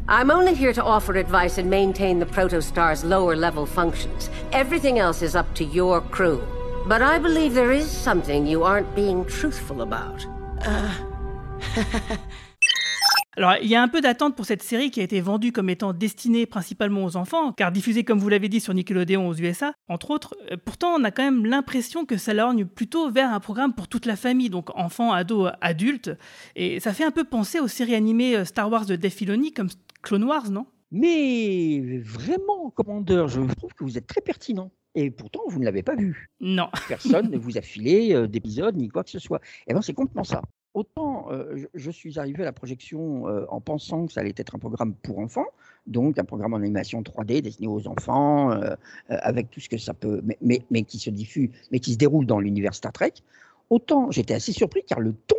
I'm 0.07 0.31
only 0.31 0.55
here 0.55 0.73
to 0.73 0.83
offer 0.83 1.15
advice 1.15 1.57
and 1.57 1.69
maintain 1.69 2.19
the 2.19 2.25
Protostar's 2.25 3.03
lower 3.03 3.35
level 3.35 3.65
functions. 3.65 4.29
Everything 4.53 4.97
else 4.97 5.21
is 5.21 5.35
up 5.35 5.53
to 5.55 5.65
your 5.65 6.01
crew. 6.01 6.41
But 6.87 7.01
I 7.01 7.19
believe 7.19 7.53
there 7.53 7.71
is 7.71 7.85
something 7.85 8.47
you 8.47 8.63
aren't 8.63 8.93
being 8.95 9.25
truthful 9.25 9.81
about. 9.81 10.25
Alors, 13.37 13.53
il 13.61 13.69
y 13.69 13.75
a 13.75 13.81
un 13.81 13.87
peu 13.87 14.01
d'attente 14.01 14.35
pour 14.35 14.45
cette 14.45 14.63
série 14.63 14.91
qui 14.91 14.99
a 14.99 15.03
été 15.03 15.21
vendue 15.21 15.51
comme 15.53 15.69
étant 15.69 15.93
destinée 15.93 16.45
principalement 16.45 17.05
aux 17.05 17.15
enfants, 17.15 17.53
car 17.53 17.71
diffusée, 17.71 18.03
comme 18.03 18.19
vous 18.19 18.27
l'avez 18.27 18.49
dit, 18.49 18.59
sur 18.59 18.73
Nickelodeon 18.73 19.27
aux 19.29 19.33
USA, 19.33 19.71
entre 19.87 20.11
autres. 20.11 20.35
Euh, 20.51 20.57
Pourtant, 20.65 20.95
on 20.95 21.03
a 21.05 21.11
quand 21.11 21.23
même 21.23 21.45
l'impression 21.45 22.05
que 22.05 22.17
ça 22.17 22.33
lorgne 22.33 22.65
plutôt 22.65 23.09
vers 23.09 23.31
un 23.31 23.39
programme 23.39 23.73
pour 23.73 23.87
toute 23.87 24.05
la 24.05 24.15
famille, 24.17 24.49
donc 24.49 24.75
enfants, 24.77 25.13
ados, 25.13 25.51
adultes. 25.61 26.11
Et 26.57 26.79
ça 26.79 26.91
fait 26.91 27.05
un 27.05 27.11
peu 27.11 27.23
penser 27.23 27.59
aux 27.59 27.69
séries 27.69 27.95
animées 27.95 28.35
euh, 28.35 28.45
Star 28.45 28.69
Wars 28.69 28.85
de 28.85 28.95
Dave 28.95 29.13
comme 29.55 29.69
Clone 30.01 30.23
Wars, 30.25 30.49
non? 30.49 30.65
Mais 30.91 31.99
vraiment, 31.99 32.69
commandeur, 32.71 33.27
je 33.27 33.41
trouve 33.55 33.73
que 33.73 33.83
vous 33.83 33.97
êtes 33.97 34.07
très 34.07 34.21
pertinent. 34.21 34.71
Et 34.95 35.11
pourtant, 35.11 35.41
vous 35.47 35.59
ne 35.59 35.65
l'avez 35.65 35.83
pas 35.83 35.95
vu. 35.95 36.29
Non. 36.39 36.69
Personne 36.87 37.29
ne 37.29 37.37
vous 37.37 37.57
a 37.57 37.61
filé 37.61 38.13
euh, 38.13 38.27
d'épisode 38.27 38.75
ni 38.75 38.89
quoi 38.89 39.03
que 39.03 39.09
ce 39.09 39.19
soit. 39.19 39.39
Et 39.67 39.73
bien, 39.73 39.81
c'est 39.81 39.93
complètement 39.93 40.23
ça. 40.23 40.41
Autant 40.73 41.31
euh, 41.31 41.55
je, 41.55 41.67
je 41.73 41.91
suis 41.91 42.19
arrivé 42.19 42.43
à 42.43 42.45
la 42.45 42.51
projection 42.51 43.27
euh, 43.27 43.45
en 43.49 43.59
pensant 43.59 44.05
que 44.05 44.13
ça 44.13 44.21
allait 44.21 44.33
être 44.35 44.55
un 44.55 44.59
programme 44.59 44.93
pour 44.95 45.19
enfants, 45.19 45.47
donc 45.87 46.19
un 46.19 46.23
programme 46.23 46.53
en 46.53 46.57
animation 46.57 47.01
3D 47.01 47.41
destiné 47.41 47.67
aux 47.67 47.87
enfants, 47.87 48.51
avec 49.07 49.49
tout 49.49 49.59
ce 49.59 49.67
que 49.67 49.79
ça 49.79 49.95
peut, 49.95 50.21
mais, 50.23 50.37
mais, 50.41 50.61
mais 50.69 50.83
qui 50.83 50.99
se 50.99 51.09
diffuse, 51.09 51.49
mais 51.71 51.79
qui 51.79 51.93
se 51.93 51.97
déroule 51.97 52.27
dans 52.27 52.39
l'univers 52.39 52.75
Star 52.75 52.93
Trek. 52.93 53.13
Autant 53.71 54.11
j'étais 54.11 54.35
assez 54.35 54.51
surpris 54.51 54.83
car 54.87 54.99
le 54.99 55.13
ton 55.13 55.37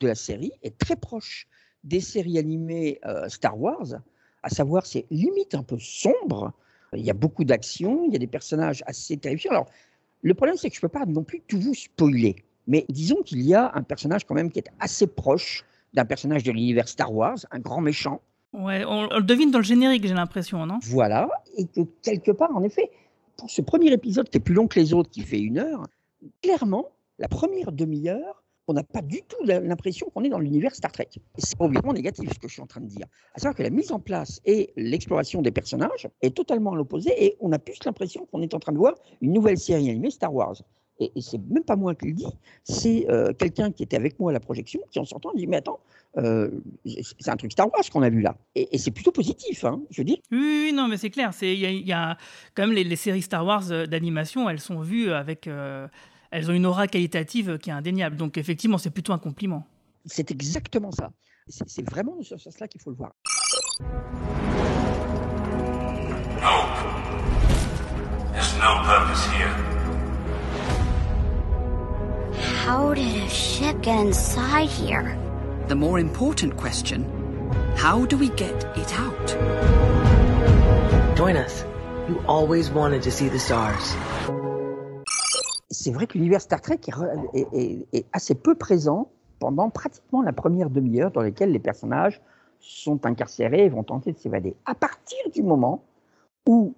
de 0.00 0.06
la 0.06 0.14
série 0.14 0.52
est 0.62 0.76
très 0.76 0.96
proche 0.96 1.48
des 1.82 2.00
séries 2.00 2.38
animées 2.38 3.00
Star 3.28 3.58
Wars, 3.58 4.02
à 4.42 4.50
savoir 4.50 4.86
c'est 4.86 5.06
limite 5.10 5.54
un 5.54 5.62
peu 5.62 5.78
sombre. 5.78 6.52
Il 6.92 7.04
y 7.04 7.10
a 7.10 7.14
beaucoup 7.14 7.44
d'action, 7.44 8.04
il 8.06 8.12
y 8.12 8.16
a 8.16 8.18
des 8.18 8.26
personnages 8.26 8.82
assez 8.86 9.16
terrifiants. 9.16 9.52
Alors, 9.52 9.66
le 10.22 10.34
problème, 10.34 10.56
c'est 10.56 10.68
que 10.68 10.74
je 10.74 10.80
ne 10.80 10.88
peux 10.88 10.98
pas 10.98 11.06
non 11.06 11.22
plus 11.22 11.40
tout 11.46 11.60
vous 11.60 11.74
spoiler. 11.74 12.36
Mais 12.66 12.84
disons 12.88 13.22
qu'il 13.22 13.42
y 13.42 13.54
a 13.54 13.70
un 13.74 13.82
personnage 13.82 14.24
quand 14.24 14.34
même 14.34 14.50
qui 14.50 14.58
est 14.58 14.68
assez 14.80 15.06
proche 15.06 15.64
d'un 15.94 16.04
personnage 16.04 16.42
de 16.42 16.52
l'univers 16.52 16.88
Star 16.88 17.12
Wars, 17.12 17.38
un 17.50 17.58
grand 17.58 17.80
méchant. 17.80 18.20
Ouais, 18.52 18.84
on, 18.84 19.08
on 19.10 19.16
le 19.18 19.22
devine 19.22 19.50
dans 19.50 19.58
le 19.58 19.64
générique, 19.64 20.06
j'ai 20.06 20.14
l'impression, 20.14 20.66
non? 20.66 20.78
Voilà. 20.82 21.28
Et 21.56 21.66
que 21.66 21.80
quelque 22.02 22.32
part, 22.32 22.54
en 22.54 22.62
effet, 22.62 22.90
pour 23.36 23.50
ce 23.50 23.62
premier 23.62 23.92
épisode 23.92 24.28
qui 24.28 24.38
est 24.38 24.40
plus 24.40 24.54
long 24.54 24.66
que 24.66 24.78
les 24.78 24.92
autres, 24.92 25.10
qui 25.10 25.22
fait 25.22 25.40
une 25.40 25.58
heure, 25.58 25.86
clairement, 26.42 26.88
la 27.18 27.28
première 27.28 27.72
demi-heure, 27.72 28.39
on 28.70 28.72
n'a 28.72 28.84
pas 28.84 29.02
du 29.02 29.20
tout 29.22 29.36
l'impression 29.44 30.08
qu'on 30.10 30.22
est 30.22 30.28
dans 30.28 30.38
l'univers 30.38 30.72
Star 30.76 30.92
Trek. 30.92 31.08
C'est 31.38 31.60
obligatoirement 31.60 31.92
négatif 31.92 32.32
ce 32.32 32.38
que 32.38 32.46
je 32.46 32.52
suis 32.52 32.62
en 32.62 32.68
train 32.68 32.80
de 32.80 32.86
dire. 32.86 33.06
À 33.34 33.40
savoir 33.40 33.56
que 33.56 33.64
la 33.64 33.70
mise 33.70 33.90
en 33.90 33.98
place 33.98 34.40
et 34.44 34.72
l'exploration 34.76 35.42
des 35.42 35.50
personnages 35.50 36.08
est 36.22 36.36
totalement 36.36 36.72
à 36.72 36.76
l'opposé 36.76 37.10
et 37.18 37.36
on 37.40 37.50
a 37.50 37.58
plus 37.58 37.78
l'impression 37.84 38.26
qu'on 38.26 38.42
est 38.42 38.54
en 38.54 38.60
train 38.60 38.72
de 38.72 38.78
voir 38.78 38.94
une 39.20 39.32
nouvelle 39.32 39.58
série 39.58 39.90
animée 39.90 40.10
Star 40.10 40.32
Wars. 40.32 40.62
Et, 41.00 41.10
et 41.16 41.20
c'est 41.20 41.40
même 41.50 41.64
pas 41.64 41.74
moi 41.74 41.96
qui 41.96 42.06
le 42.08 42.12
dis, 42.12 42.32
c'est 42.62 43.10
euh, 43.10 43.32
quelqu'un 43.32 43.72
qui 43.72 43.82
était 43.82 43.96
avec 43.96 44.20
moi 44.20 44.30
à 44.30 44.34
la 44.34 44.40
projection 44.40 44.80
qui 44.92 45.00
en 45.00 45.04
sortant 45.04 45.32
dit 45.34 45.48
mais 45.48 45.56
attends, 45.56 45.80
euh, 46.18 46.50
c'est 46.84 47.30
un 47.30 47.36
truc 47.36 47.50
Star 47.50 47.66
Wars 47.72 47.82
qu'on 47.90 48.02
a 48.02 48.10
vu 48.10 48.20
là. 48.20 48.36
Et, 48.54 48.78
c'est 48.78 48.92
plutôt 48.92 49.10
positif, 49.10 49.64
hein, 49.64 49.80
je 49.90 50.02
dire. 50.02 50.18
Oui, 50.30 50.38
oui, 50.38 50.72
non, 50.72 50.86
mais 50.86 50.96
c'est 50.96 51.10
clair. 51.10 51.32
Il 51.42 51.56
y 51.56 51.92
a, 51.92 52.16
quand 52.54 52.66
les, 52.66 52.96
séries 52.96 53.22
Star 53.22 53.44
Wars 53.44 53.72
euh, 53.72 53.86
d'animation, 53.86 54.48
elles 54.48 54.60
sont 54.60 54.80
vues 54.80 55.10
avec. 55.10 55.48
Elles 56.30 56.50
ont 56.50 56.54
une 56.54 56.66
aura 56.66 56.86
qualitative 56.86 57.58
qui 57.58 57.70
est 57.70 57.72
indéniable. 57.72 58.16
Donc, 58.16 58.38
effectivement, 58.38 58.78
c'est 58.78 58.90
plutôt 58.90 59.12
un 59.12 59.18
compliment. 59.18 59.66
C'est 60.06 60.30
exactement 60.30 60.92
ça. 60.92 61.10
C'est 61.48 61.88
vraiment 61.88 62.16
de 62.16 62.22
ce 62.22 62.36
sens-là 62.36 62.68
qu'il 62.68 62.80
faut 62.80 62.90
le 62.90 62.96
voir. 62.96 63.12
There's 68.32 68.54
no 68.58 68.82
purpose 68.84 69.26
here. 69.26 69.54
How 72.66 72.94
did 72.94 73.22
a 73.22 73.28
ship 73.28 73.82
get 73.82 73.98
inside 73.98 74.68
here? 74.68 75.16
The 75.68 75.74
more 75.74 75.98
important 75.98 76.56
question 76.56 77.04
how 77.76 78.04
do 78.04 78.18
we 78.18 78.28
get 78.30 78.64
it 78.76 78.92
out? 78.98 79.26
Join 81.16 81.36
us. 81.36 81.64
You 82.08 82.22
always 82.28 82.70
wanted 82.70 83.02
to 83.04 83.10
see 83.10 83.28
the 83.28 83.38
stars. 83.38 83.94
C'est 85.82 85.92
vrai 85.92 86.06
que 86.06 86.18
l'univers 86.18 86.42
Star 86.42 86.60
Trek 86.60 86.78
est, 87.32 88.06
assez 88.12 88.34
peu 88.34 88.54
présent 88.54 89.08
pendant 89.38 89.70
pratiquement 89.70 90.20
la 90.20 90.34
première 90.34 90.68
demi-heure 90.68 91.10
dans 91.10 91.22
laquelle 91.22 91.52
les 91.52 91.58
personnages 91.58 92.20
sont 92.58 93.06
incarcérés 93.06 93.64
et 93.64 93.68
vont 93.70 93.82
tenter 93.82 94.12
de 94.12 94.18
s'évader. 94.18 94.54
À 94.66 94.74
partir 94.74 95.18
du 95.32 95.42
moment 95.42 95.82
où 96.46 96.74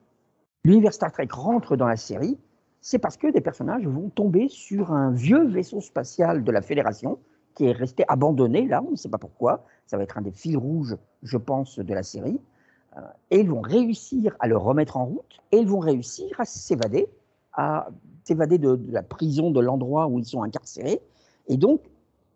l'univers 0.64 0.94
Star 0.94 1.10
Trek 1.10 1.26
rentre 1.32 1.74
dans 1.74 1.88
la 1.88 1.96
série, 1.96 2.38
c'est 2.80 3.00
parce 3.00 3.16
que 3.16 3.26
des 3.26 3.40
personnages 3.40 3.84
vont 3.88 4.08
tomber 4.08 4.46
sur 4.48 4.92
un 4.92 5.10
vieux 5.10 5.48
vaisseau 5.48 5.80
spatial 5.80 6.44
de 6.44 6.52
la 6.52 6.62
Fédération 6.62 7.18
qui 7.56 7.64
est 7.64 7.72
resté 7.72 8.04
abandonné 8.06 8.68
là, 8.68 8.84
on 8.86 8.92
ne 8.92 8.96
sait 8.96 9.08
pas 9.08 9.18
pourquoi. 9.18 9.64
Ça 9.86 9.96
va 9.96 10.04
être 10.04 10.16
un 10.16 10.22
des 10.22 10.30
fils 10.30 10.56
rouges, 10.56 10.96
je 11.24 11.38
pense, 11.38 11.80
de 11.80 11.92
la 11.92 12.04
série. 12.04 12.40
Euh, 12.96 13.00
et 13.32 13.40
ils 13.40 13.50
vont 13.50 13.62
réussir 13.62 14.36
à 14.38 14.46
le 14.46 14.56
remettre 14.56 14.96
en 14.96 15.06
route 15.06 15.40
et 15.50 15.56
ils 15.56 15.66
vont 15.66 15.80
réussir 15.80 16.38
à 16.38 16.44
s'évader, 16.44 17.08
à 17.52 17.88
s'évader 18.24 18.58
de, 18.58 18.78
la 18.90 19.02
prison, 19.02 19.50
de 19.50 19.60
l'endroit 19.60 20.06
où 20.06 20.18
ils 20.18 20.24
sont 20.24 20.42
incarcérés, 20.42 21.00
et 21.48 21.56
donc 21.56 21.82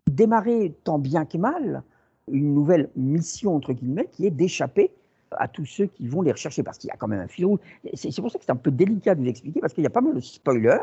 démarrer 0.09 0.73
tant 0.83 0.99
bien 0.99 1.25
que 1.25 1.37
mal 1.37 1.83
une 2.31 2.53
nouvelle 2.53 2.89
mission, 2.95 3.55
entre 3.55 3.73
guillemets, 3.73 4.09
qui 4.11 4.25
est 4.25 4.31
d'échapper 4.31 4.91
à 5.31 5.47
tous 5.47 5.65
ceux 5.65 5.87
qui 5.87 6.07
vont 6.07 6.21
les 6.21 6.31
rechercher, 6.31 6.63
parce 6.63 6.77
qu'il 6.77 6.87
y 6.89 6.91
a 6.91 6.97
quand 6.97 7.07
même 7.07 7.19
un 7.19 7.27
fil 7.27 7.45
rouge. 7.45 7.59
C'est 7.93 8.21
pour 8.21 8.31
ça 8.31 8.39
que 8.39 8.45
c'est 8.45 8.51
un 8.51 8.55
peu 8.55 8.71
délicat 8.71 9.15
de 9.15 9.21
vous 9.21 9.27
expliquer, 9.27 9.59
parce 9.59 9.73
qu'il 9.73 9.83
y 9.83 9.87
a 9.87 9.91
pas 9.91 10.01
mal 10.01 10.15
de 10.15 10.19
spoilers 10.19 10.77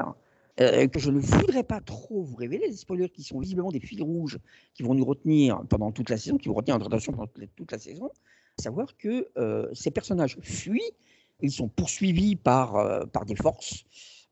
euh, 0.61 0.87
que 0.87 1.00
je 1.00 1.11
ne 1.11 1.18
voudrais 1.18 1.64
pas 1.64 1.80
trop 1.80 2.23
vous 2.23 2.37
révéler, 2.37 2.68
des 2.68 2.76
spoilers 2.76 3.08
qui 3.08 3.23
sont 3.23 3.40
visiblement 3.40 3.73
des 3.73 3.80
fils 3.80 4.00
rouges 4.00 4.38
qui 4.75 4.82
vont 4.82 4.94
nous 4.94 5.04
retenir 5.04 5.62
pendant 5.68 5.90
toute 5.90 6.11
la 6.11 6.16
saison, 6.16 6.38
qui 6.38 6.49
vont 6.49 6.54
retenir 6.54 6.78
notre 6.78 6.92
attention 6.92 7.12
pendant 7.12 7.28
toute 7.56 7.73
la 7.73 7.78
saison, 7.78 8.11
à 8.58 8.62
savoir 8.62 8.96
que 8.96 9.28
euh, 9.37 9.68
ces 9.73 9.90
personnages 9.90 10.38
fuient, 10.42 10.92
ils 11.40 11.50
sont 11.50 11.68
poursuivis 11.68 12.37
par, 12.37 12.76
euh, 12.76 13.04
par 13.06 13.25
des 13.25 13.34
forces, 13.34 13.84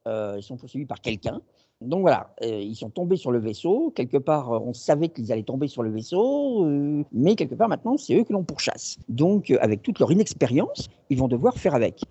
euh, 0.09 0.35
ils 0.39 0.43
sont 0.43 0.57
poursuivis 0.57 0.87
par 0.87 1.01
quelqu'un, 1.01 1.41
Donc 1.81 2.01
voilà, 2.01 2.35
euh, 2.43 2.61
ils 2.61 2.75
sont 2.75 2.91
tombés 2.91 3.17
sur 3.17 3.31
le 3.31 3.39
vaisseau. 3.39 3.93
Quelque 3.95 4.17
part, 4.17 4.53
euh, 4.53 4.59
on 4.59 4.73
savait 4.73 5.09
qu'ils 5.09 5.33
allaient 5.33 5.43
tomber 5.43 5.69
sur 5.69 5.83
le 5.83 5.91
vaisseau, 5.91 6.67
mais 7.13 7.37
quelque 7.37 7.55
part 7.55 7.69
maintenant, 7.69 7.97
c'est 7.97 8.15
eux 8.17 8.25
qui 8.25 8.33
l'ont 8.33 8.45
pourchasse. 8.45 8.99
Donc, 9.09 9.51
avec 9.61 9.83
toute 9.83 9.99
leur 10.01 10.11
inexpérience, 10.11 10.89
ils 11.11 11.19
vont 11.19 11.29
devoir 11.29 11.55
faire 11.57 11.75
avec. 11.75 12.03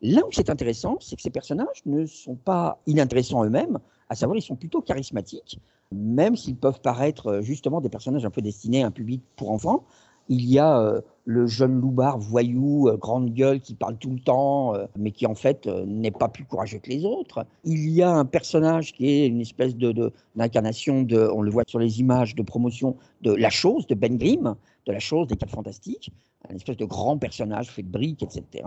Là 0.00 0.22
où 0.26 0.30
c'est 0.30 0.48
intéressant, 0.48 0.96
c'est 1.00 1.16
que 1.16 1.22
ces 1.22 1.30
personnages 1.30 1.82
ne 1.84 2.06
sont 2.06 2.36
pas 2.36 2.80
inintéressants 2.86 3.44
eux-mêmes, 3.44 3.78
à 4.08 4.14
savoir, 4.14 4.38
ils 4.38 4.42
sont 4.42 4.56
plutôt 4.56 4.80
charismatiques, 4.80 5.58
même 5.92 6.36
s'ils 6.36 6.56
peuvent 6.56 6.80
paraître 6.80 7.40
justement 7.42 7.80
des 7.80 7.88
personnages 7.90 8.24
un 8.24 8.30
peu 8.30 8.40
destinés 8.40 8.84
à 8.84 8.86
un 8.86 8.90
public 8.90 9.22
pour 9.36 9.50
enfants. 9.50 9.84
Il 10.28 10.44
y 10.44 10.58
a 10.58 10.78
euh, 10.78 11.00
le 11.24 11.46
jeune 11.46 11.80
loupard 11.80 12.18
voyou, 12.18 12.88
euh, 12.88 12.96
grande 12.96 13.32
gueule, 13.32 13.60
qui 13.60 13.74
parle 13.74 13.96
tout 13.96 14.10
le 14.10 14.20
temps, 14.20 14.74
euh, 14.74 14.86
mais 14.98 15.10
qui 15.10 15.26
en 15.26 15.34
fait 15.34 15.66
n'est 15.86 16.10
pas 16.10 16.28
plus 16.28 16.44
courageux 16.44 16.78
que 16.78 16.90
les 16.90 17.04
autres. 17.04 17.46
Il 17.64 17.88
y 17.88 18.02
a 18.02 18.10
un 18.10 18.24
personnage 18.24 18.92
qui 18.92 19.08
est 19.08 19.26
une 19.26 19.40
espèce 19.40 19.76
de, 19.76 20.12
d'incarnation 20.36 21.02
de, 21.02 21.30
on 21.34 21.42
le 21.42 21.50
voit 21.50 21.64
sur 21.66 21.78
les 21.78 22.00
images 22.00 22.34
de 22.34 22.42
promotion 22.42 22.96
de 23.22 23.32
La 23.32 23.50
Chose, 23.50 23.86
de 23.86 23.94
Ben 23.94 24.18
Grimm, 24.18 24.54
de 24.86 24.92
La 24.92 25.00
Chose 25.00 25.28
des 25.28 25.36
Quatre 25.36 25.52
Fantastiques, 25.52 26.12
un 26.50 26.54
espèce 26.54 26.76
de 26.76 26.84
grand 26.84 27.18
personnage 27.18 27.68
fait 27.68 27.82
de 27.82 27.90
briques, 27.90 28.22
etc., 28.22 28.64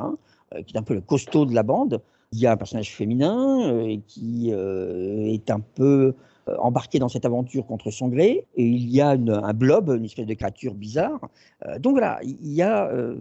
qui 0.65 0.75
est 0.75 0.77
un 0.77 0.84
peu 0.84 0.94
le 0.94 1.01
costaud 1.01 1.46
de 1.46 1.56
la 1.56 1.63
bande. 1.63 2.01
Il 2.34 2.39
y 2.39 2.48
a 2.48 2.51
un 2.51 2.58
personnage 2.58 2.91
féminin 2.91 3.98
qui 4.08 4.51
est 4.51 5.50
un 5.50 5.60
peu 5.60 6.13
embarqué 6.60 7.00
dans 7.00 7.10
cette 7.10 7.25
aventure 7.25 7.65
contre 7.65 7.91
son 7.91 8.07
gré, 8.07 8.45
et 8.55 8.65
il 8.65 8.89
y 8.89 9.00
a 9.01 9.15
une- 9.15 9.29
un 9.31 9.53
blob, 9.53 9.89
une 9.89 10.05
espèce 10.05 10.25
de 10.25 10.33
créature 10.33 10.74
bizarre. 10.74 11.19
Euh, 11.65 11.79
donc 11.79 11.93
voilà, 11.93 12.19
il 12.24 12.51
y 12.53 12.62
a 12.62 12.88
euh, 12.91 13.15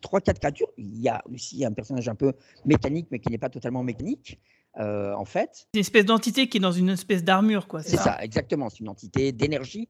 trois, 0.00 0.20
quatre 0.20 0.38
créatures. 0.40 0.68
Il 0.76 1.00
y 1.00 1.08
a 1.08 1.22
aussi 1.32 1.64
un 1.64 1.72
personnage 1.72 2.08
un 2.08 2.14
peu 2.14 2.32
mécanique, 2.64 3.06
mais 3.10 3.18
qui 3.20 3.30
n'est 3.30 3.38
pas 3.38 3.48
totalement 3.48 3.82
mécanique, 3.82 4.38
euh, 4.80 5.14
en 5.14 5.24
fait. 5.24 5.50
C'est 5.52 5.78
une 5.78 5.80
espèce 5.80 6.04
d'entité 6.04 6.48
qui 6.48 6.58
est 6.58 6.60
dans 6.60 6.72
une 6.72 6.88
espèce 6.90 7.22
d'armure, 7.24 7.68
quoi. 7.68 7.82
C'est 7.82 7.96
ça, 7.96 8.18
exactement. 8.22 8.68
C'est 8.70 8.80
une 8.80 8.88
entité 8.88 9.32
d'énergie 9.32 9.88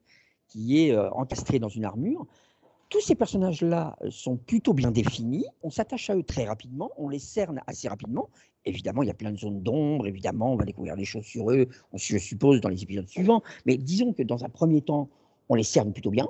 qui 0.48 0.86
est 0.86 0.92
euh, 0.92 1.10
encastrée 1.10 1.58
dans 1.58 1.68
une 1.70 1.84
armure. 1.84 2.26
Tous 2.88 3.00
ces 3.00 3.14
personnages-là 3.14 3.96
sont 4.10 4.36
plutôt 4.36 4.72
bien 4.72 4.90
définis. 4.90 5.46
On 5.62 5.70
s'attache 5.70 6.10
à 6.10 6.16
eux 6.16 6.22
très 6.22 6.44
rapidement, 6.44 6.90
on 6.96 7.08
les 7.08 7.18
cerne 7.18 7.60
assez 7.66 7.88
rapidement. 7.88 8.28
Évidemment, 8.64 9.02
il 9.02 9.06
y 9.08 9.10
a 9.10 9.14
plein 9.14 9.32
de 9.32 9.38
zones 9.38 9.62
d'ombre. 9.62 10.06
Évidemment, 10.06 10.52
on 10.52 10.56
va 10.56 10.64
découvrir 10.64 10.96
des 10.96 11.04
choses 11.04 11.24
sur 11.24 11.50
eux, 11.50 11.68
on- 11.92 11.98
je 11.98 12.18
suppose, 12.18 12.60
dans 12.60 12.68
les 12.68 12.82
épisodes 12.82 13.08
suivants. 13.08 13.42
Mais 13.66 13.76
disons 13.76 14.12
que 14.12 14.22
dans 14.22 14.44
un 14.44 14.48
premier 14.48 14.80
temps, 14.80 15.08
on 15.48 15.54
les 15.54 15.64
cerne 15.64 15.92
plutôt 15.92 16.10
bien. 16.10 16.28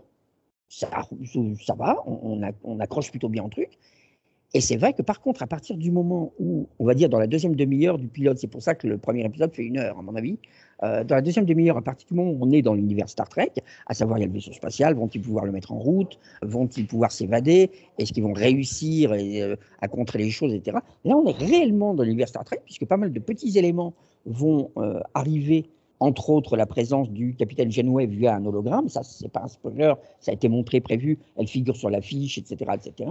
Ça, 0.68 0.88
va, 0.88 1.96
on 2.06 2.80
accroche 2.80 3.10
plutôt 3.10 3.28
bien 3.28 3.44
au 3.44 3.48
truc. 3.48 3.78
Et 4.54 4.60
c'est 4.60 4.76
vrai 4.76 4.92
que 4.92 5.02
par 5.02 5.20
contre, 5.20 5.42
à 5.42 5.48
partir 5.48 5.76
du 5.76 5.90
moment 5.90 6.32
où, 6.38 6.68
on 6.78 6.86
va 6.86 6.94
dire 6.94 7.08
dans 7.08 7.18
la 7.18 7.26
deuxième 7.26 7.56
demi-heure 7.56 7.98
du 7.98 8.06
pilote, 8.06 8.38
c'est 8.38 8.46
pour 8.46 8.62
ça 8.62 8.76
que 8.76 8.86
le 8.86 8.98
premier 8.98 9.24
épisode 9.24 9.52
fait 9.52 9.64
une 9.64 9.78
heure, 9.78 9.98
à 9.98 10.02
mon 10.02 10.14
avis, 10.14 10.38
euh, 10.84 11.02
dans 11.02 11.14
la 11.14 11.22
deuxième 11.22 11.46
demi-heure, 11.46 11.76
à 11.76 11.82
partir 11.82 12.06
du 12.08 12.14
moment 12.14 12.30
où 12.30 12.38
on 12.40 12.50
est 12.52 12.62
dans 12.62 12.74
l'univers 12.74 13.08
Star 13.08 13.28
Trek, 13.28 13.52
à 13.86 13.94
savoir 13.94 14.18
il 14.18 14.22
y 14.22 14.24
a 14.24 14.26
le 14.26 14.32
vaisseau 14.32 14.52
spatial, 14.52 14.94
vont-ils 14.94 15.20
pouvoir 15.20 15.44
le 15.44 15.52
mettre 15.52 15.72
en 15.72 15.78
route 15.78 16.18
Vont-ils 16.42 16.86
pouvoir 16.86 17.10
s'évader 17.10 17.70
Est-ce 17.98 18.12
qu'ils 18.12 18.22
vont 18.22 18.32
réussir 18.34 19.12
euh, 19.12 19.56
à 19.80 19.88
contrer 19.88 20.18
les 20.18 20.30
choses, 20.30 20.52
etc. 20.52 20.78
Là, 21.04 21.16
on 21.16 21.26
est 21.26 21.38
réellement 21.38 21.94
dans 21.94 22.02
l'univers 22.02 22.28
Star 22.28 22.44
Trek, 22.44 22.60
puisque 22.64 22.84
pas 22.84 22.96
mal 22.96 23.12
de 23.12 23.18
petits 23.18 23.58
éléments 23.58 23.94
vont 24.26 24.70
euh, 24.76 25.00
arriver, 25.14 25.70
entre 26.00 26.28
autres 26.30 26.56
la 26.56 26.66
présence 26.66 27.10
du 27.10 27.34
capitaine 27.34 27.70
Genway 27.70 28.06
via 28.06 28.34
un 28.34 28.44
hologramme, 28.44 28.88
ça 28.88 29.02
c'est 29.02 29.28
pas 29.28 29.42
un 29.42 29.48
spoiler, 29.48 29.94
ça 30.20 30.32
a 30.32 30.34
été 30.34 30.48
montré, 30.48 30.80
prévu, 30.80 31.18
elle 31.36 31.46
figure 31.46 31.76
sur 31.76 31.88
l'affiche, 31.88 32.36
etc., 32.36 32.72
etc., 32.74 33.10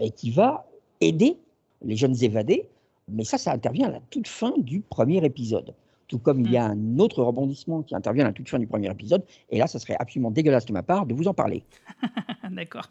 et 0.00 0.10
qui 0.10 0.30
va 0.30 0.66
aider 1.00 1.36
les 1.84 1.96
jeunes 1.96 2.16
évadés, 2.22 2.68
mais 3.08 3.24
ça, 3.24 3.38
ça 3.38 3.52
intervient 3.52 3.88
à 3.88 3.92
la 3.92 4.00
toute 4.10 4.28
fin 4.28 4.54
du 4.58 4.80
premier 4.80 5.24
épisode. 5.24 5.74
Tout 6.12 6.18
comme 6.18 6.40
il 6.40 6.52
y 6.52 6.58
a 6.58 6.66
un 6.66 6.98
autre 6.98 7.22
rebondissement 7.22 7.80
qui 7.80 7.94
intervient 7.94 8.24
à 8.24 8.28
la 8.28 8.32
toute 8.34 8.46
fin 8.46 8.58
du 8.58 8.66
premier 8.66 8.90
épisode, 8.90 9.24
et 9.48 9.56
là, 9.56 9.66
ça 9.66 9.78
serait 9.78 9.96
absolument 9.98 10.30
dégueulasse 10.30 10.66
de 10.66 10.72
ma 10.74 10.82
part 10.82 11.06
de 11.06 11.14
vous 11.14 11.26
en 11.26 11.32
parler. 11.32 11.64
D'accord. 12.50 12.90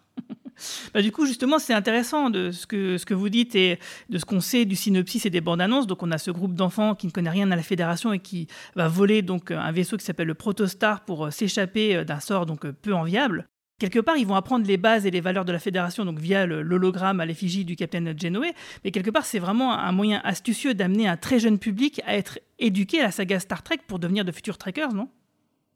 Bah, 0.92 1.04
du 1.04 1.12
coup, 1.12 1.28
justement, 1.28 1.60
c'est 1.60 1.75
intéressant 1.75 2.32
de 2.32 2.50
ce 2.50 2.66
que, 2.66 2.98
ce 2.98 3.06
que 3.06 3.13
vous 3.13 3.30
dites 3.30 3.54
et 3.54 3.78
de 4.10 4.17
ce 4.17 4.26
qu'on 4.26 4.39
sait 4.39 4.65
du 4.65 4.76
synopsis 4.76 5.28
et 5.28 5.30
des 5.30 5.39
bandes 5.39 5.62
annonces. 5.62 5.86
Donc, 5.86 6.02
on 6.02 6.10
a 6.10 6.17
ce 6.17 6.32
groupe 6.32 6.56
d'enfants 6.56 6.95
qui 6.95 7.06
ne 7.06 7.12
connaît 7.12 7.30
rien 7.30 7.52
à 7.52 7.56
la 7.56 7.62
Fédération 7.62 8.12
et 8.12 8.19
qui 8.19 8.48
va 8.76 8.88
voler 8.88 9.22
donc 9.22 9.52
un 9.52 9.72
vaisseau 9.72 9.98
qui 9.98 10.06
s'appelle 10.06 10.28
le 10.28 10.34
Protostar 10.34 11.06
pour 11.06 11.28
euh, 11.28 11.30
s'échapper 11.30 11.98
euh, 11.98 12.04
d'un 12.04 12.19
sort 12.19 12.48
donc 12.48 12.65
euh, 12.65 12.74
peu 12.74 12.95
enviable. 12.95 13.48
Quelque 13.82 13.98
part, 13.98 14.15
ils 14.15 14.28
vont 14.28 14.36
apprendre 14.36 14.67
les 14.67 14.78
bases 14.78 15.08
et 15.08 15.10
les 15.10 15.22
valeurs 15.22 15.44
de 15.44 15.52
la 15.52 15.58
Fédération 15.58 16.06
donc 16.06 16.20
via 16.20 16.46
l'hologramme 16.46 17.20
à 17.20 17.26
l'effigie 17.26 17.65
du 17.65 17.76
capitaine 17.76 18.13
Genoway. 18.15 18.54
Mais 18.84 18.91
quelque 18.91 19.10
part, 19.10 19.26
c'est 19.26 19.39
vraiment 19.39 19.74
un 19.74 19.91
moyen 19.91 20.22
astucieux 20.24 20.76
d'amener 20.76 21.08
un 21.08 21.17
très 21.17 21.39
jeune 21.39 21.58
public 21.58 22.00
à 22.06 22.15
être 22.15 22.38
éduqué 22.60 23.00
à 23.00 23.06
la 23.06 23.12
saga 23.12 23.39
Star 23.39 23.63
Trek 23.63 23.80
pour 23.88 23.98
devenir 23.98 24.24
de 24.24 24.32
futurs 24.32 24.60
trekkers, 24.60 24.94
non? 24.94 25.08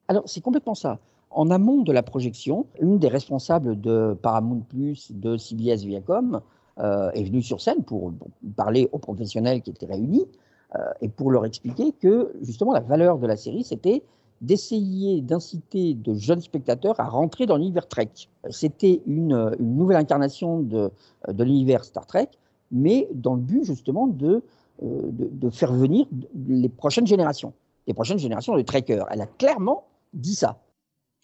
Alors, 0.07 0.21
c'est 0.27 0.41
complètement 0.41 0.75
ça. 0.75 0.99
En 1.31 1.49
amont 1.49 1.81
de 1.81 1.91
la 1.91 2.03
projection, 2.03 2.67
une 2.79 2.99
des 2.99 3.07
responsables 3.07 3.81
de 3.81 4.15
Paramount 4.21 4.61
Plus, 4.69 5.11
de 5.11 5.35
CBS 5.35 5.83
Viacom, 5.83 6.41
euh, 6.77 7.09
est 7.09 7.23
venue 7.23 7.41
sur 7.41 7.59
scène 7.59 7.83
pour, 7.83 8.13
pour 8.13 8.29
parler 8.55 8.87
aux 8.91 8.99
professionnels 8.99 9.63
qui 9.63 9.71
étaient 9.71 9.87
réunis 9.87 10.27
euh, 10.75 10.79
et 11.01 11.09
pour 11.09 11.31
leur 11.31 11.43
expliquer 11.43 11.91
que 11.91 12.35
justement 12.43 12.71
la 12.71 12.81
valeur 12.81 13.17
de 13.17 13.25
la 13.25 13.35
série, 13.35 13.63
c'était 13.63 14.03
d'essayer 14.41 15.21
d'inciter 15.21 15.93
de 15.93 16.13
jeunes 16.13 16.41
spectateurs 16.41 16.99
à 16.99 17.07
rentrer 17.07 17.45
dans 17.45 17.57
l'univers 17.57 17.87
Trek. 17.87 18.09
C'était 18.49 19.01
une, 19.07 19.55
une 19.59 19.75
nouvelle 19.75 19.97
incarnation 19.97 20.59
de, 20.59 20.91
de 21.27 21.43
l'univers 21.43 21.83
Star 21.83 22.05
Trek, 22.05 22.29
mais 22.71 23.07
dans 23.13 23.35
le 23.35 23.41
but 23.41 23.63
justement 23.63 24.07
de, 24.07 24.43
euh, 24.83 25.01
de, 25.11 25.29
de 25.31 25.49
faire 25.49 25.71
venir 25.71 26.05
les 26.47 26.69
prochaines 26.69 27.07
générations, 27.07 27.53
les 27.87 27.93
prochaines 27.93 28.19
générations 28.19 28.55
de 28.55 28.61
trekkers. 28.61 29.05
Elle 29.09 29.21
a 29.21 29.27
clairement 29.27 29.85
dit 30.13 30.35
ça. 30.35 30.61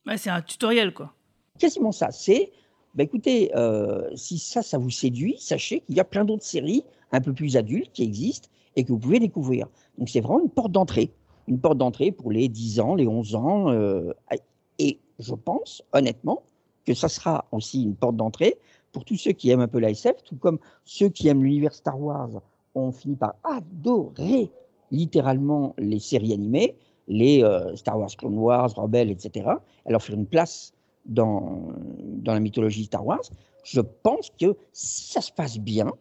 Ouais, 0.08 0.18
c'est 0.18 0.30
un 0.30 0.42
tutoriel, 0.42 0.94
quoi. 0.94 1.14
Quasiment 1.60 1.92
ça. 1.92 2.12
C'est, 2.12 2.52
bah 2.96 3.04
écoutez, 3.04 3.52
euh, 3.56 4.10
si 4.16 4.40
ça, 4.40 4.62
ça 4.64 4.78
vous 4.78 4.90
séduit, 4.90 5.36
sachez 5.38 5.82
qu'il 5.82 5.96
y 5.96 6.00
a 6.00 6.06
plein 6.06 6.26
d'autres 6.26 6.44
séries 6.44 6.84
un 7.12 7.22
peu 7.22 7.34
plus 7.34 7.58
adultes 7.58 7.92
qui 7.94 8.04
existent 8.04 8.50
et 8.76 8.84
que 8.84 8.92
vous 8.92 9.00
pouvez 9.00 9.20
découvrir. 9.20 9.68
Donc 9.98 10.10
c'est 10.10 10.22
vraiment 10.22 10.40
une 10.42 10.50
porte 10.50 10.72
d'entrée. 10.72 11.12
Une 11.52 11.60
porte 11.60 11.78
d'entrée 11.78 12.14
pour 12.14 12.32
les 12.32 12.48
10 12.48 12.80
ans, 12.80 12.96
les 12.96 13.08
11 13.08 13.36
ans. 13.36 13.70
euh, 13.72 14.14
et 14.80 15.00
je 15.20 15.36
pense, 15.36 15.84
honnêtement, 15.92 16.44
que 16.86 16.94
ça 16.94 17.10
sera 17.10 17.44
aussi 17.52 17.84
une 17.84 17.94
porte 17.94 18.16
d'entrée 18.16 18.56
pour 18.94 19.04
tous 19.04 19.18
ceux 19.18 19.34
qui 19.34 19.50
aiment 19.50 19.60
un 19.60 19.68
peu 19.68 19.80
la 19.80 19.90
SF, 19.90 20.24
tout 20.24 20.38
comme 20.38 20.60
ceux 20.86 21.10
qui 21.10 21.28
aiment 21.28 21.44
l'univers 21.44 21.74
Star 21.74 22.00
Wars 22.00 22.42
ont 22.74 22.94
fini 22.94 23.18
par 23.18 23.36
adorer 23.44 24.50
littéralement 24.92 25.76
les 25.78 26.00
séries 26.00 26.32
animées, 26.32 26.78
les 27.10 27.44
euh, 27.44 27.76
Star 27.76 28.00
Wars 28.00 28.10
Clone 28.18 28.38
Wars, 28.38 28.74
Rebels, 28.74 29.12
etc. 29.12 29.50
Leur 29.86 30.02
fait 30.02 30.14
une 30.14 30.26
place 30.26 30.74
dans, 31.06 31.74
dans 32.00 32.34
la 32.34 32.40
mythologie 32.40 32.86
Star 32.86 33.06
Wars. 33.06 33.24
Je 33.66 33.82
pense 33.82 34.32
que 34.40 34.56
si 34.72 35.12
ça 35.12 35.20
se 35.20 35.34
passe 35.34 35.60
bien, 35.60 35.92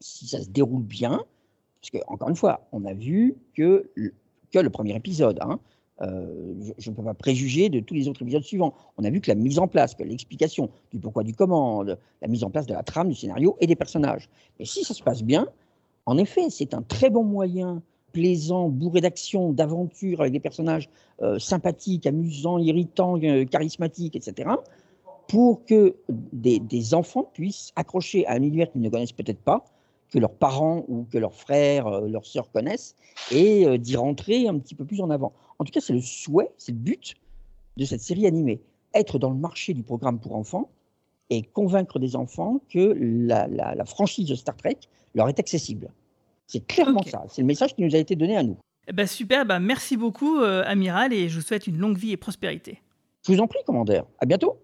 si 0.00 0.26
ça 0.26 0.42
se 0.42 0.48
déroule 0.48 0.82
bien, 0.82 1.24
parce 1.80 1.90
que 1.92 1.98
encore 2.08 2.28
une 2.28 2.36
fois, 2.36 2.66
on 2.72 2.84
a 2.84 2.92
vu 2.92 3.36
que 3.54 3.90
que 4.52 4.58
le 4.58 4.70
premier 4.70 4.94
épisode. 4.94 5.38
Hein, 5.40 5.58
euh, 6.00 6.54
je 6.78 6.90
ne 6.90 6.94
peux 6.96 7.02
pas 7.02 7.14
préjuger 7.14 7.68
de 7.68 7.80
tous 7.80 7.94
les 7.94 8.08
autres 8.08 8.22
épisodes 8.22 8.42
suivants. 8.42 8.74
On 8.98 9.04
a 9.04 9.10
vu 9.10 9.20
que 9.20 9.30
la 9.30 9.34
mise 9.34 9.58
en 9.58 9.68
place, 9.68 9.94
que 9.94 10.02
l'explication 10.02 10.70
du 10.92 10.98
pourquoi 10.98 11.22
du 11.22 11.34
comment, 11.34 11.82
la 11.82 12.28
mise 12.28 12.44
en 12.44 12.50
place 12.50 12.66
de 12.66 12.74
la 12.74 12.82
trame, 12.82 13.08
du 13.08 13.14
scénario 13.14 13.56
et 13.60 13.66
des 13.66 13.76
personnages. 13.76 14.28
Et 14.58 14.64
si 14.64 14.84
ça 14.84 14.94
se 14.94 15.02
passe 15.02 15.22
bien, 15.22 15.48
en 16.06 16.18
effet, 16.18 16.50
c'est 16.50 16.74
un 16.74 16.82
très 16.82 17.10
bon 17.10 17.24
moyen, 17.24 17.82
plaisant, 18.12 18.68
bourré 18.68 19.00
d'action, 19.00 19.52
d'aventure, 19.52 20.20
avec 20.20 20.32
des 20.32 20.40
personnages 20.40 20.88
euh, 21.22 21.38
sympathiques, 21.38 22.06
amusants, 22.06 22.58
irritants, 22.58 23.18
euh, 23.22 23.44
charismatiques, 23.44 24.16
etc., 24.16 24.50
pour 25.28 25.64
que 25.64 25.94
des, 26.32 26.58
des 26.58 26.94
enfants 26.94 27.30
puissent 27.32 27.72
accrocher 27.76 28.26
à 28.26 28.32
un 28.32 28.42
univers 28.42 28.70
qu'ils 28.70 28.82
ne 28.82 28.90
connaissent 28.90 29.12
peut-être 29.12 29.40
pas, 29.40 29.64
que 30.12 30.18
leurs 30.18 30.34
parents 30.34 30.84
ou 30.88 31.04
que 31.10 31.18
leurs 31.18 31.34
frères, 31.34 31.86
euh, 31.86 32.08
leurs 32.08 32.26
sœurs 32.26 32.50
connaissent, 32.52 32.94
et 33.30 33.66
euh, 33.66 33.78
d'y 33.78 33.96
rentrer 33.96 34.46
un 34.46 34.58
petit 34.58 34.74
peu 34.74 34.84
plus 34.84 35.00
en 35.00 35.10
avant. 35.10 35.32
En 35.58 35.64
tout 35.64 35.72
cas, 35.72 35.80
c'est 35.80 35.92
le 35.94 36.00
souhait, 36.02 36.50
c'est 36.58 36.72
le 36.72 36.78
but 36.78 37.14
de 37.76 37.84
cette 37.84 38.00
série 38.02 38.26
animée. 38.26 38.60
Être 38.94 39.18
dans 39.18 39.30
le 39.30 39.36
marché 39.36 39.72
du 39.72 39.82
programme 39.82 40.20
pour 40.20 40.36
enfants 40.36 40.68
et 41.30 41.42
convaincre 41.42 41.98
des 41.98 42.14
enfants 42.14 42.60
que 42.68 42.94
la, 43.00 43.46
la- 43.46 43.74
la 43.74 43.84
franchise 43.86 44.28
de 44.28 44.34
Star 44.34 44.54
Trek 44.56 44.76
leur 45.14 45.28
est 45.30 45.38
accessible. 45.40 45.90
C'est 46.46 46.66
clairement 46.66 47.02
ça. 47.04 47.24
C'est 47.28 47.40
le 47.40 47.46
message 47.46 47.74
qui 47.74 47.82
nous 47.82 47.94
a 47.94 47.98
été 47.98 48.14
donné 48.16 48.36
à 48.36 48.42
nous. 48.42 48.58
Ben, 48.92 49.06
super, 49.06 49.46
bah, 49.46 49.60
merci 49.60 49.96
beaucoup, 49.96 50.40
euh, 50.40 50.62
Amiral, 50.66 51.12
et 51.14 51.28
je 51.30 51.36
vous 51.36 51.46
souhaite 51.46 51.66
une 51.66 51.78
longue 51.78 51.96
vie 51.96 52.12
et 52.12 52.16
prospérité. 52.18 52.82
Je 53.26 53.32
vous 53.32 53.38
en 53.40 53.46
prie, 53.46 53.60
commandeur. 53.64 54.06
À 54.18 54.26
bientôt. 54.26 54.58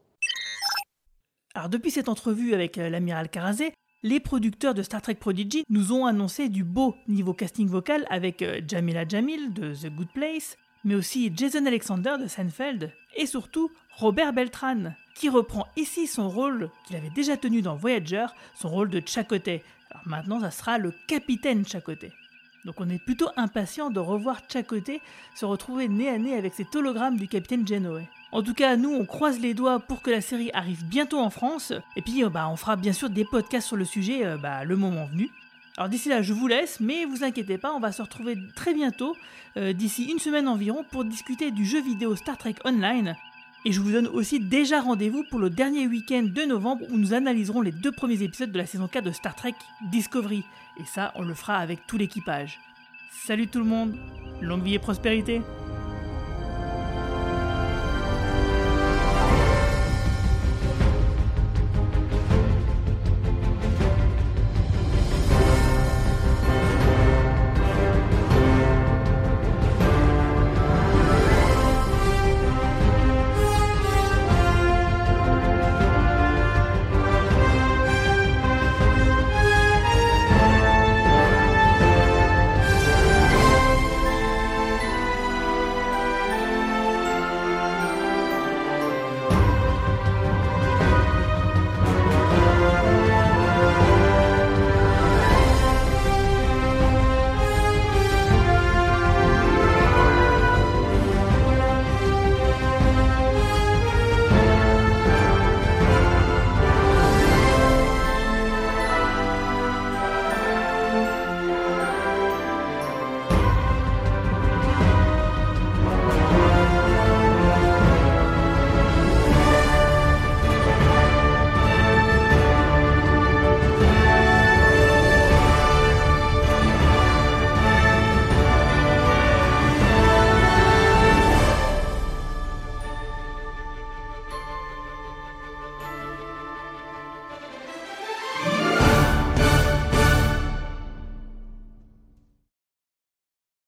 Alors, 1.55 1.69
depuis 1.71 1.91
cette 1.91 2.09
entrevue 2.09 2.53
avec 2.53 2.77
l'amiral 2.77 3.31
Karazé, 3.31 3.73
les 4.03 4.21
producteurs 4.21 4.75
de 4.75 4.83
Star 4.83 5.03
Trek 5.03 5.17
Prodigy 5.17 5.65
nous 5.69 5.93
ont 5.93 6.07
annoncé 6.07 6.49
du 6.49 6.65
beau 6.65 6.95
niveau 7.09 7.35
casting 7.35 7.69
vocal 7.69 8.07
avec 8.11 8.43
euh, 8.43 8.61
Jamila 8.67 9.07
Jamil 9.07 9.53
de 9.53 9.75
The 9.75 9.91
Good 9.93 10.13
Place, 10.15 10.57
mais 10.85 10.95
aussi 10.95 11.33
Jason 11.35 11.67
Alexander 11.67 12.15
de 12.21 12.27
Seinfeld, 12.27 12.93
et 13.17 13.27
surtout 13.27 13.71
Robert 13.97 14.33
Beltran, 14.33 14.93
qui 15.17 15.29
reprend 15.29 15.67
ici 15.77 16.07
son 16.07 16.29
rôle 16.29 16.71
qu'il 16.87 16.97
avait 16.97 17.11
déjà 17.11 17.37
tenu 17.37 17.63
dans 17.63 17.75
Voyager, 17.75 18.27
son 18.55 18.69
rôle 18.69 18.89
de 18.91 19.03
Chakotay. 19.05 19.63
Alors 19.91 20.07
maintenant, 20.07 20.41
ça 20.41 20.51
sera 20.51 20.79
le 20.79 20.93
capitaine 21.09 21.67
Chakotay. 21.67 22.13
Donc 22.65 22.81
on 22.81 22.89
est 22.89 23.03
plutôt 23.03 23.29
impatient 23.37 23.91
de 23.91 24.01
revoir 24.01 24.41
Chakotay 24.49 25.01
se 25.35 25.45
retrouver 25.45 25.89
nez 25.89 26.09
à 26.09 26.19
nez 26.19 26.37
avec 26.37 26.55
cet 26.55 26.75
hologramme 26.75 27.17
du 27.17 27.29
capitaine 27.29 27.67
Janeway. 27.67 28.09
En 28.31 28.43
tout 28.43 28.53
cas, 28.53 28.77
nous, 28.77 28.91
on 28.91 29.07
croise 29.07 29.41
les 29.41 29.55
doigts 29.55 29.81
pour 29.81 30.03
que 30.03 30.11
la 30.11 30.21
série 30.21 30.51
arrive 30.53 30.85
bientôt 30.85 31.19
en 31.19 31.31
France. 31.31 31.73
Et 31.97 32.03
puis, 32.03 32.23
euh, 32.23 32.29
bah, 32.29 32.49
on 32.51 32.57
fera 32.57 32.77
bien 32.77 32.93
sûr 32.93 33.09
des 33.09 33.25
podcasts 33.25 33.69
sur 33.69 33.77
le 33.77 33.87
sujet 33.87 34.27
euh, 34.27 34.37
bah, 34.37 34.65
le 34.65 34.77
moment 34.77 35.07
venu. 35.07 35.31
Alors 35.79 35.89
d'ici 35.89 36.09
là, 36.09 36.23
je 36.23 36.33
vous 36.33 36.49
laisse, 36.49 36.81
mais 36.81 37.05
vous 37.05 37.23
inquiétez 37.23 37.57
pas, 37.57 37.73
on 37.73 37.79
va 37.79 37.93
se 37.93 38.03
retrouver 38.03 38.37
très 38.57 38.75
bientôt, 38.75 39.17
euh, 39.57 39.73
d'ici 39.73 40.11
une 40.11 40.19
semaine 40.19 40.49
environ, 40.49 40.85
pour 40.91 41.05
discuter 41.05 41.53
du 41.53 41.65
jeu 41.65 41.81
vidéo 41.81 42.17
Star 42.17 42.37
Trek 42.37 42.57
Online. 42.65 43.15
Et 43.69 43.73
je 43.73 43.83
vous 43.83 43.93
donne 43.93 44.07
aussi 44.07 44.41
déjà 44.41 44.81
rendez-vous 44.81 45.25
pour 45.29 45.39
le 45.39 45.51
dernier 45.51 45.87
week-end 45.87 46.23
de 46.23 46.47
novembre 46.47 46.87
où 46.89 46.97
nous 46.97 47.13
analyserons 47.13 47.61
les 47.61 47.71
deux 47.71 47.93
premiers 47.93 48.23
épisodes 48.23 48.51
de 48.51 48.57
la 48.57 48.65
saison 48.65 48.89
4 48.89 49.05
de 49.05 49.11
Star 49.11 49.37
Trek 49.37 49.53
Discovery. 49.91 50.43
Et 50.79 50.87
ça, 50.87 51.13
on 51.17 51.23
le 51.23 51.35
fera 51.35 51.59
avec 51.59 51.87
tout 51.87 51.99
l'équipage. 51.99 52.61
Salut 53.27 53.47
tout 53.47 53.59
le 53.59 53.67
monde, 53.67 53.95
longue 54.41 54.63
vie 54.63 54.73
et 54.73 54.79
prospérité 54.79 55.43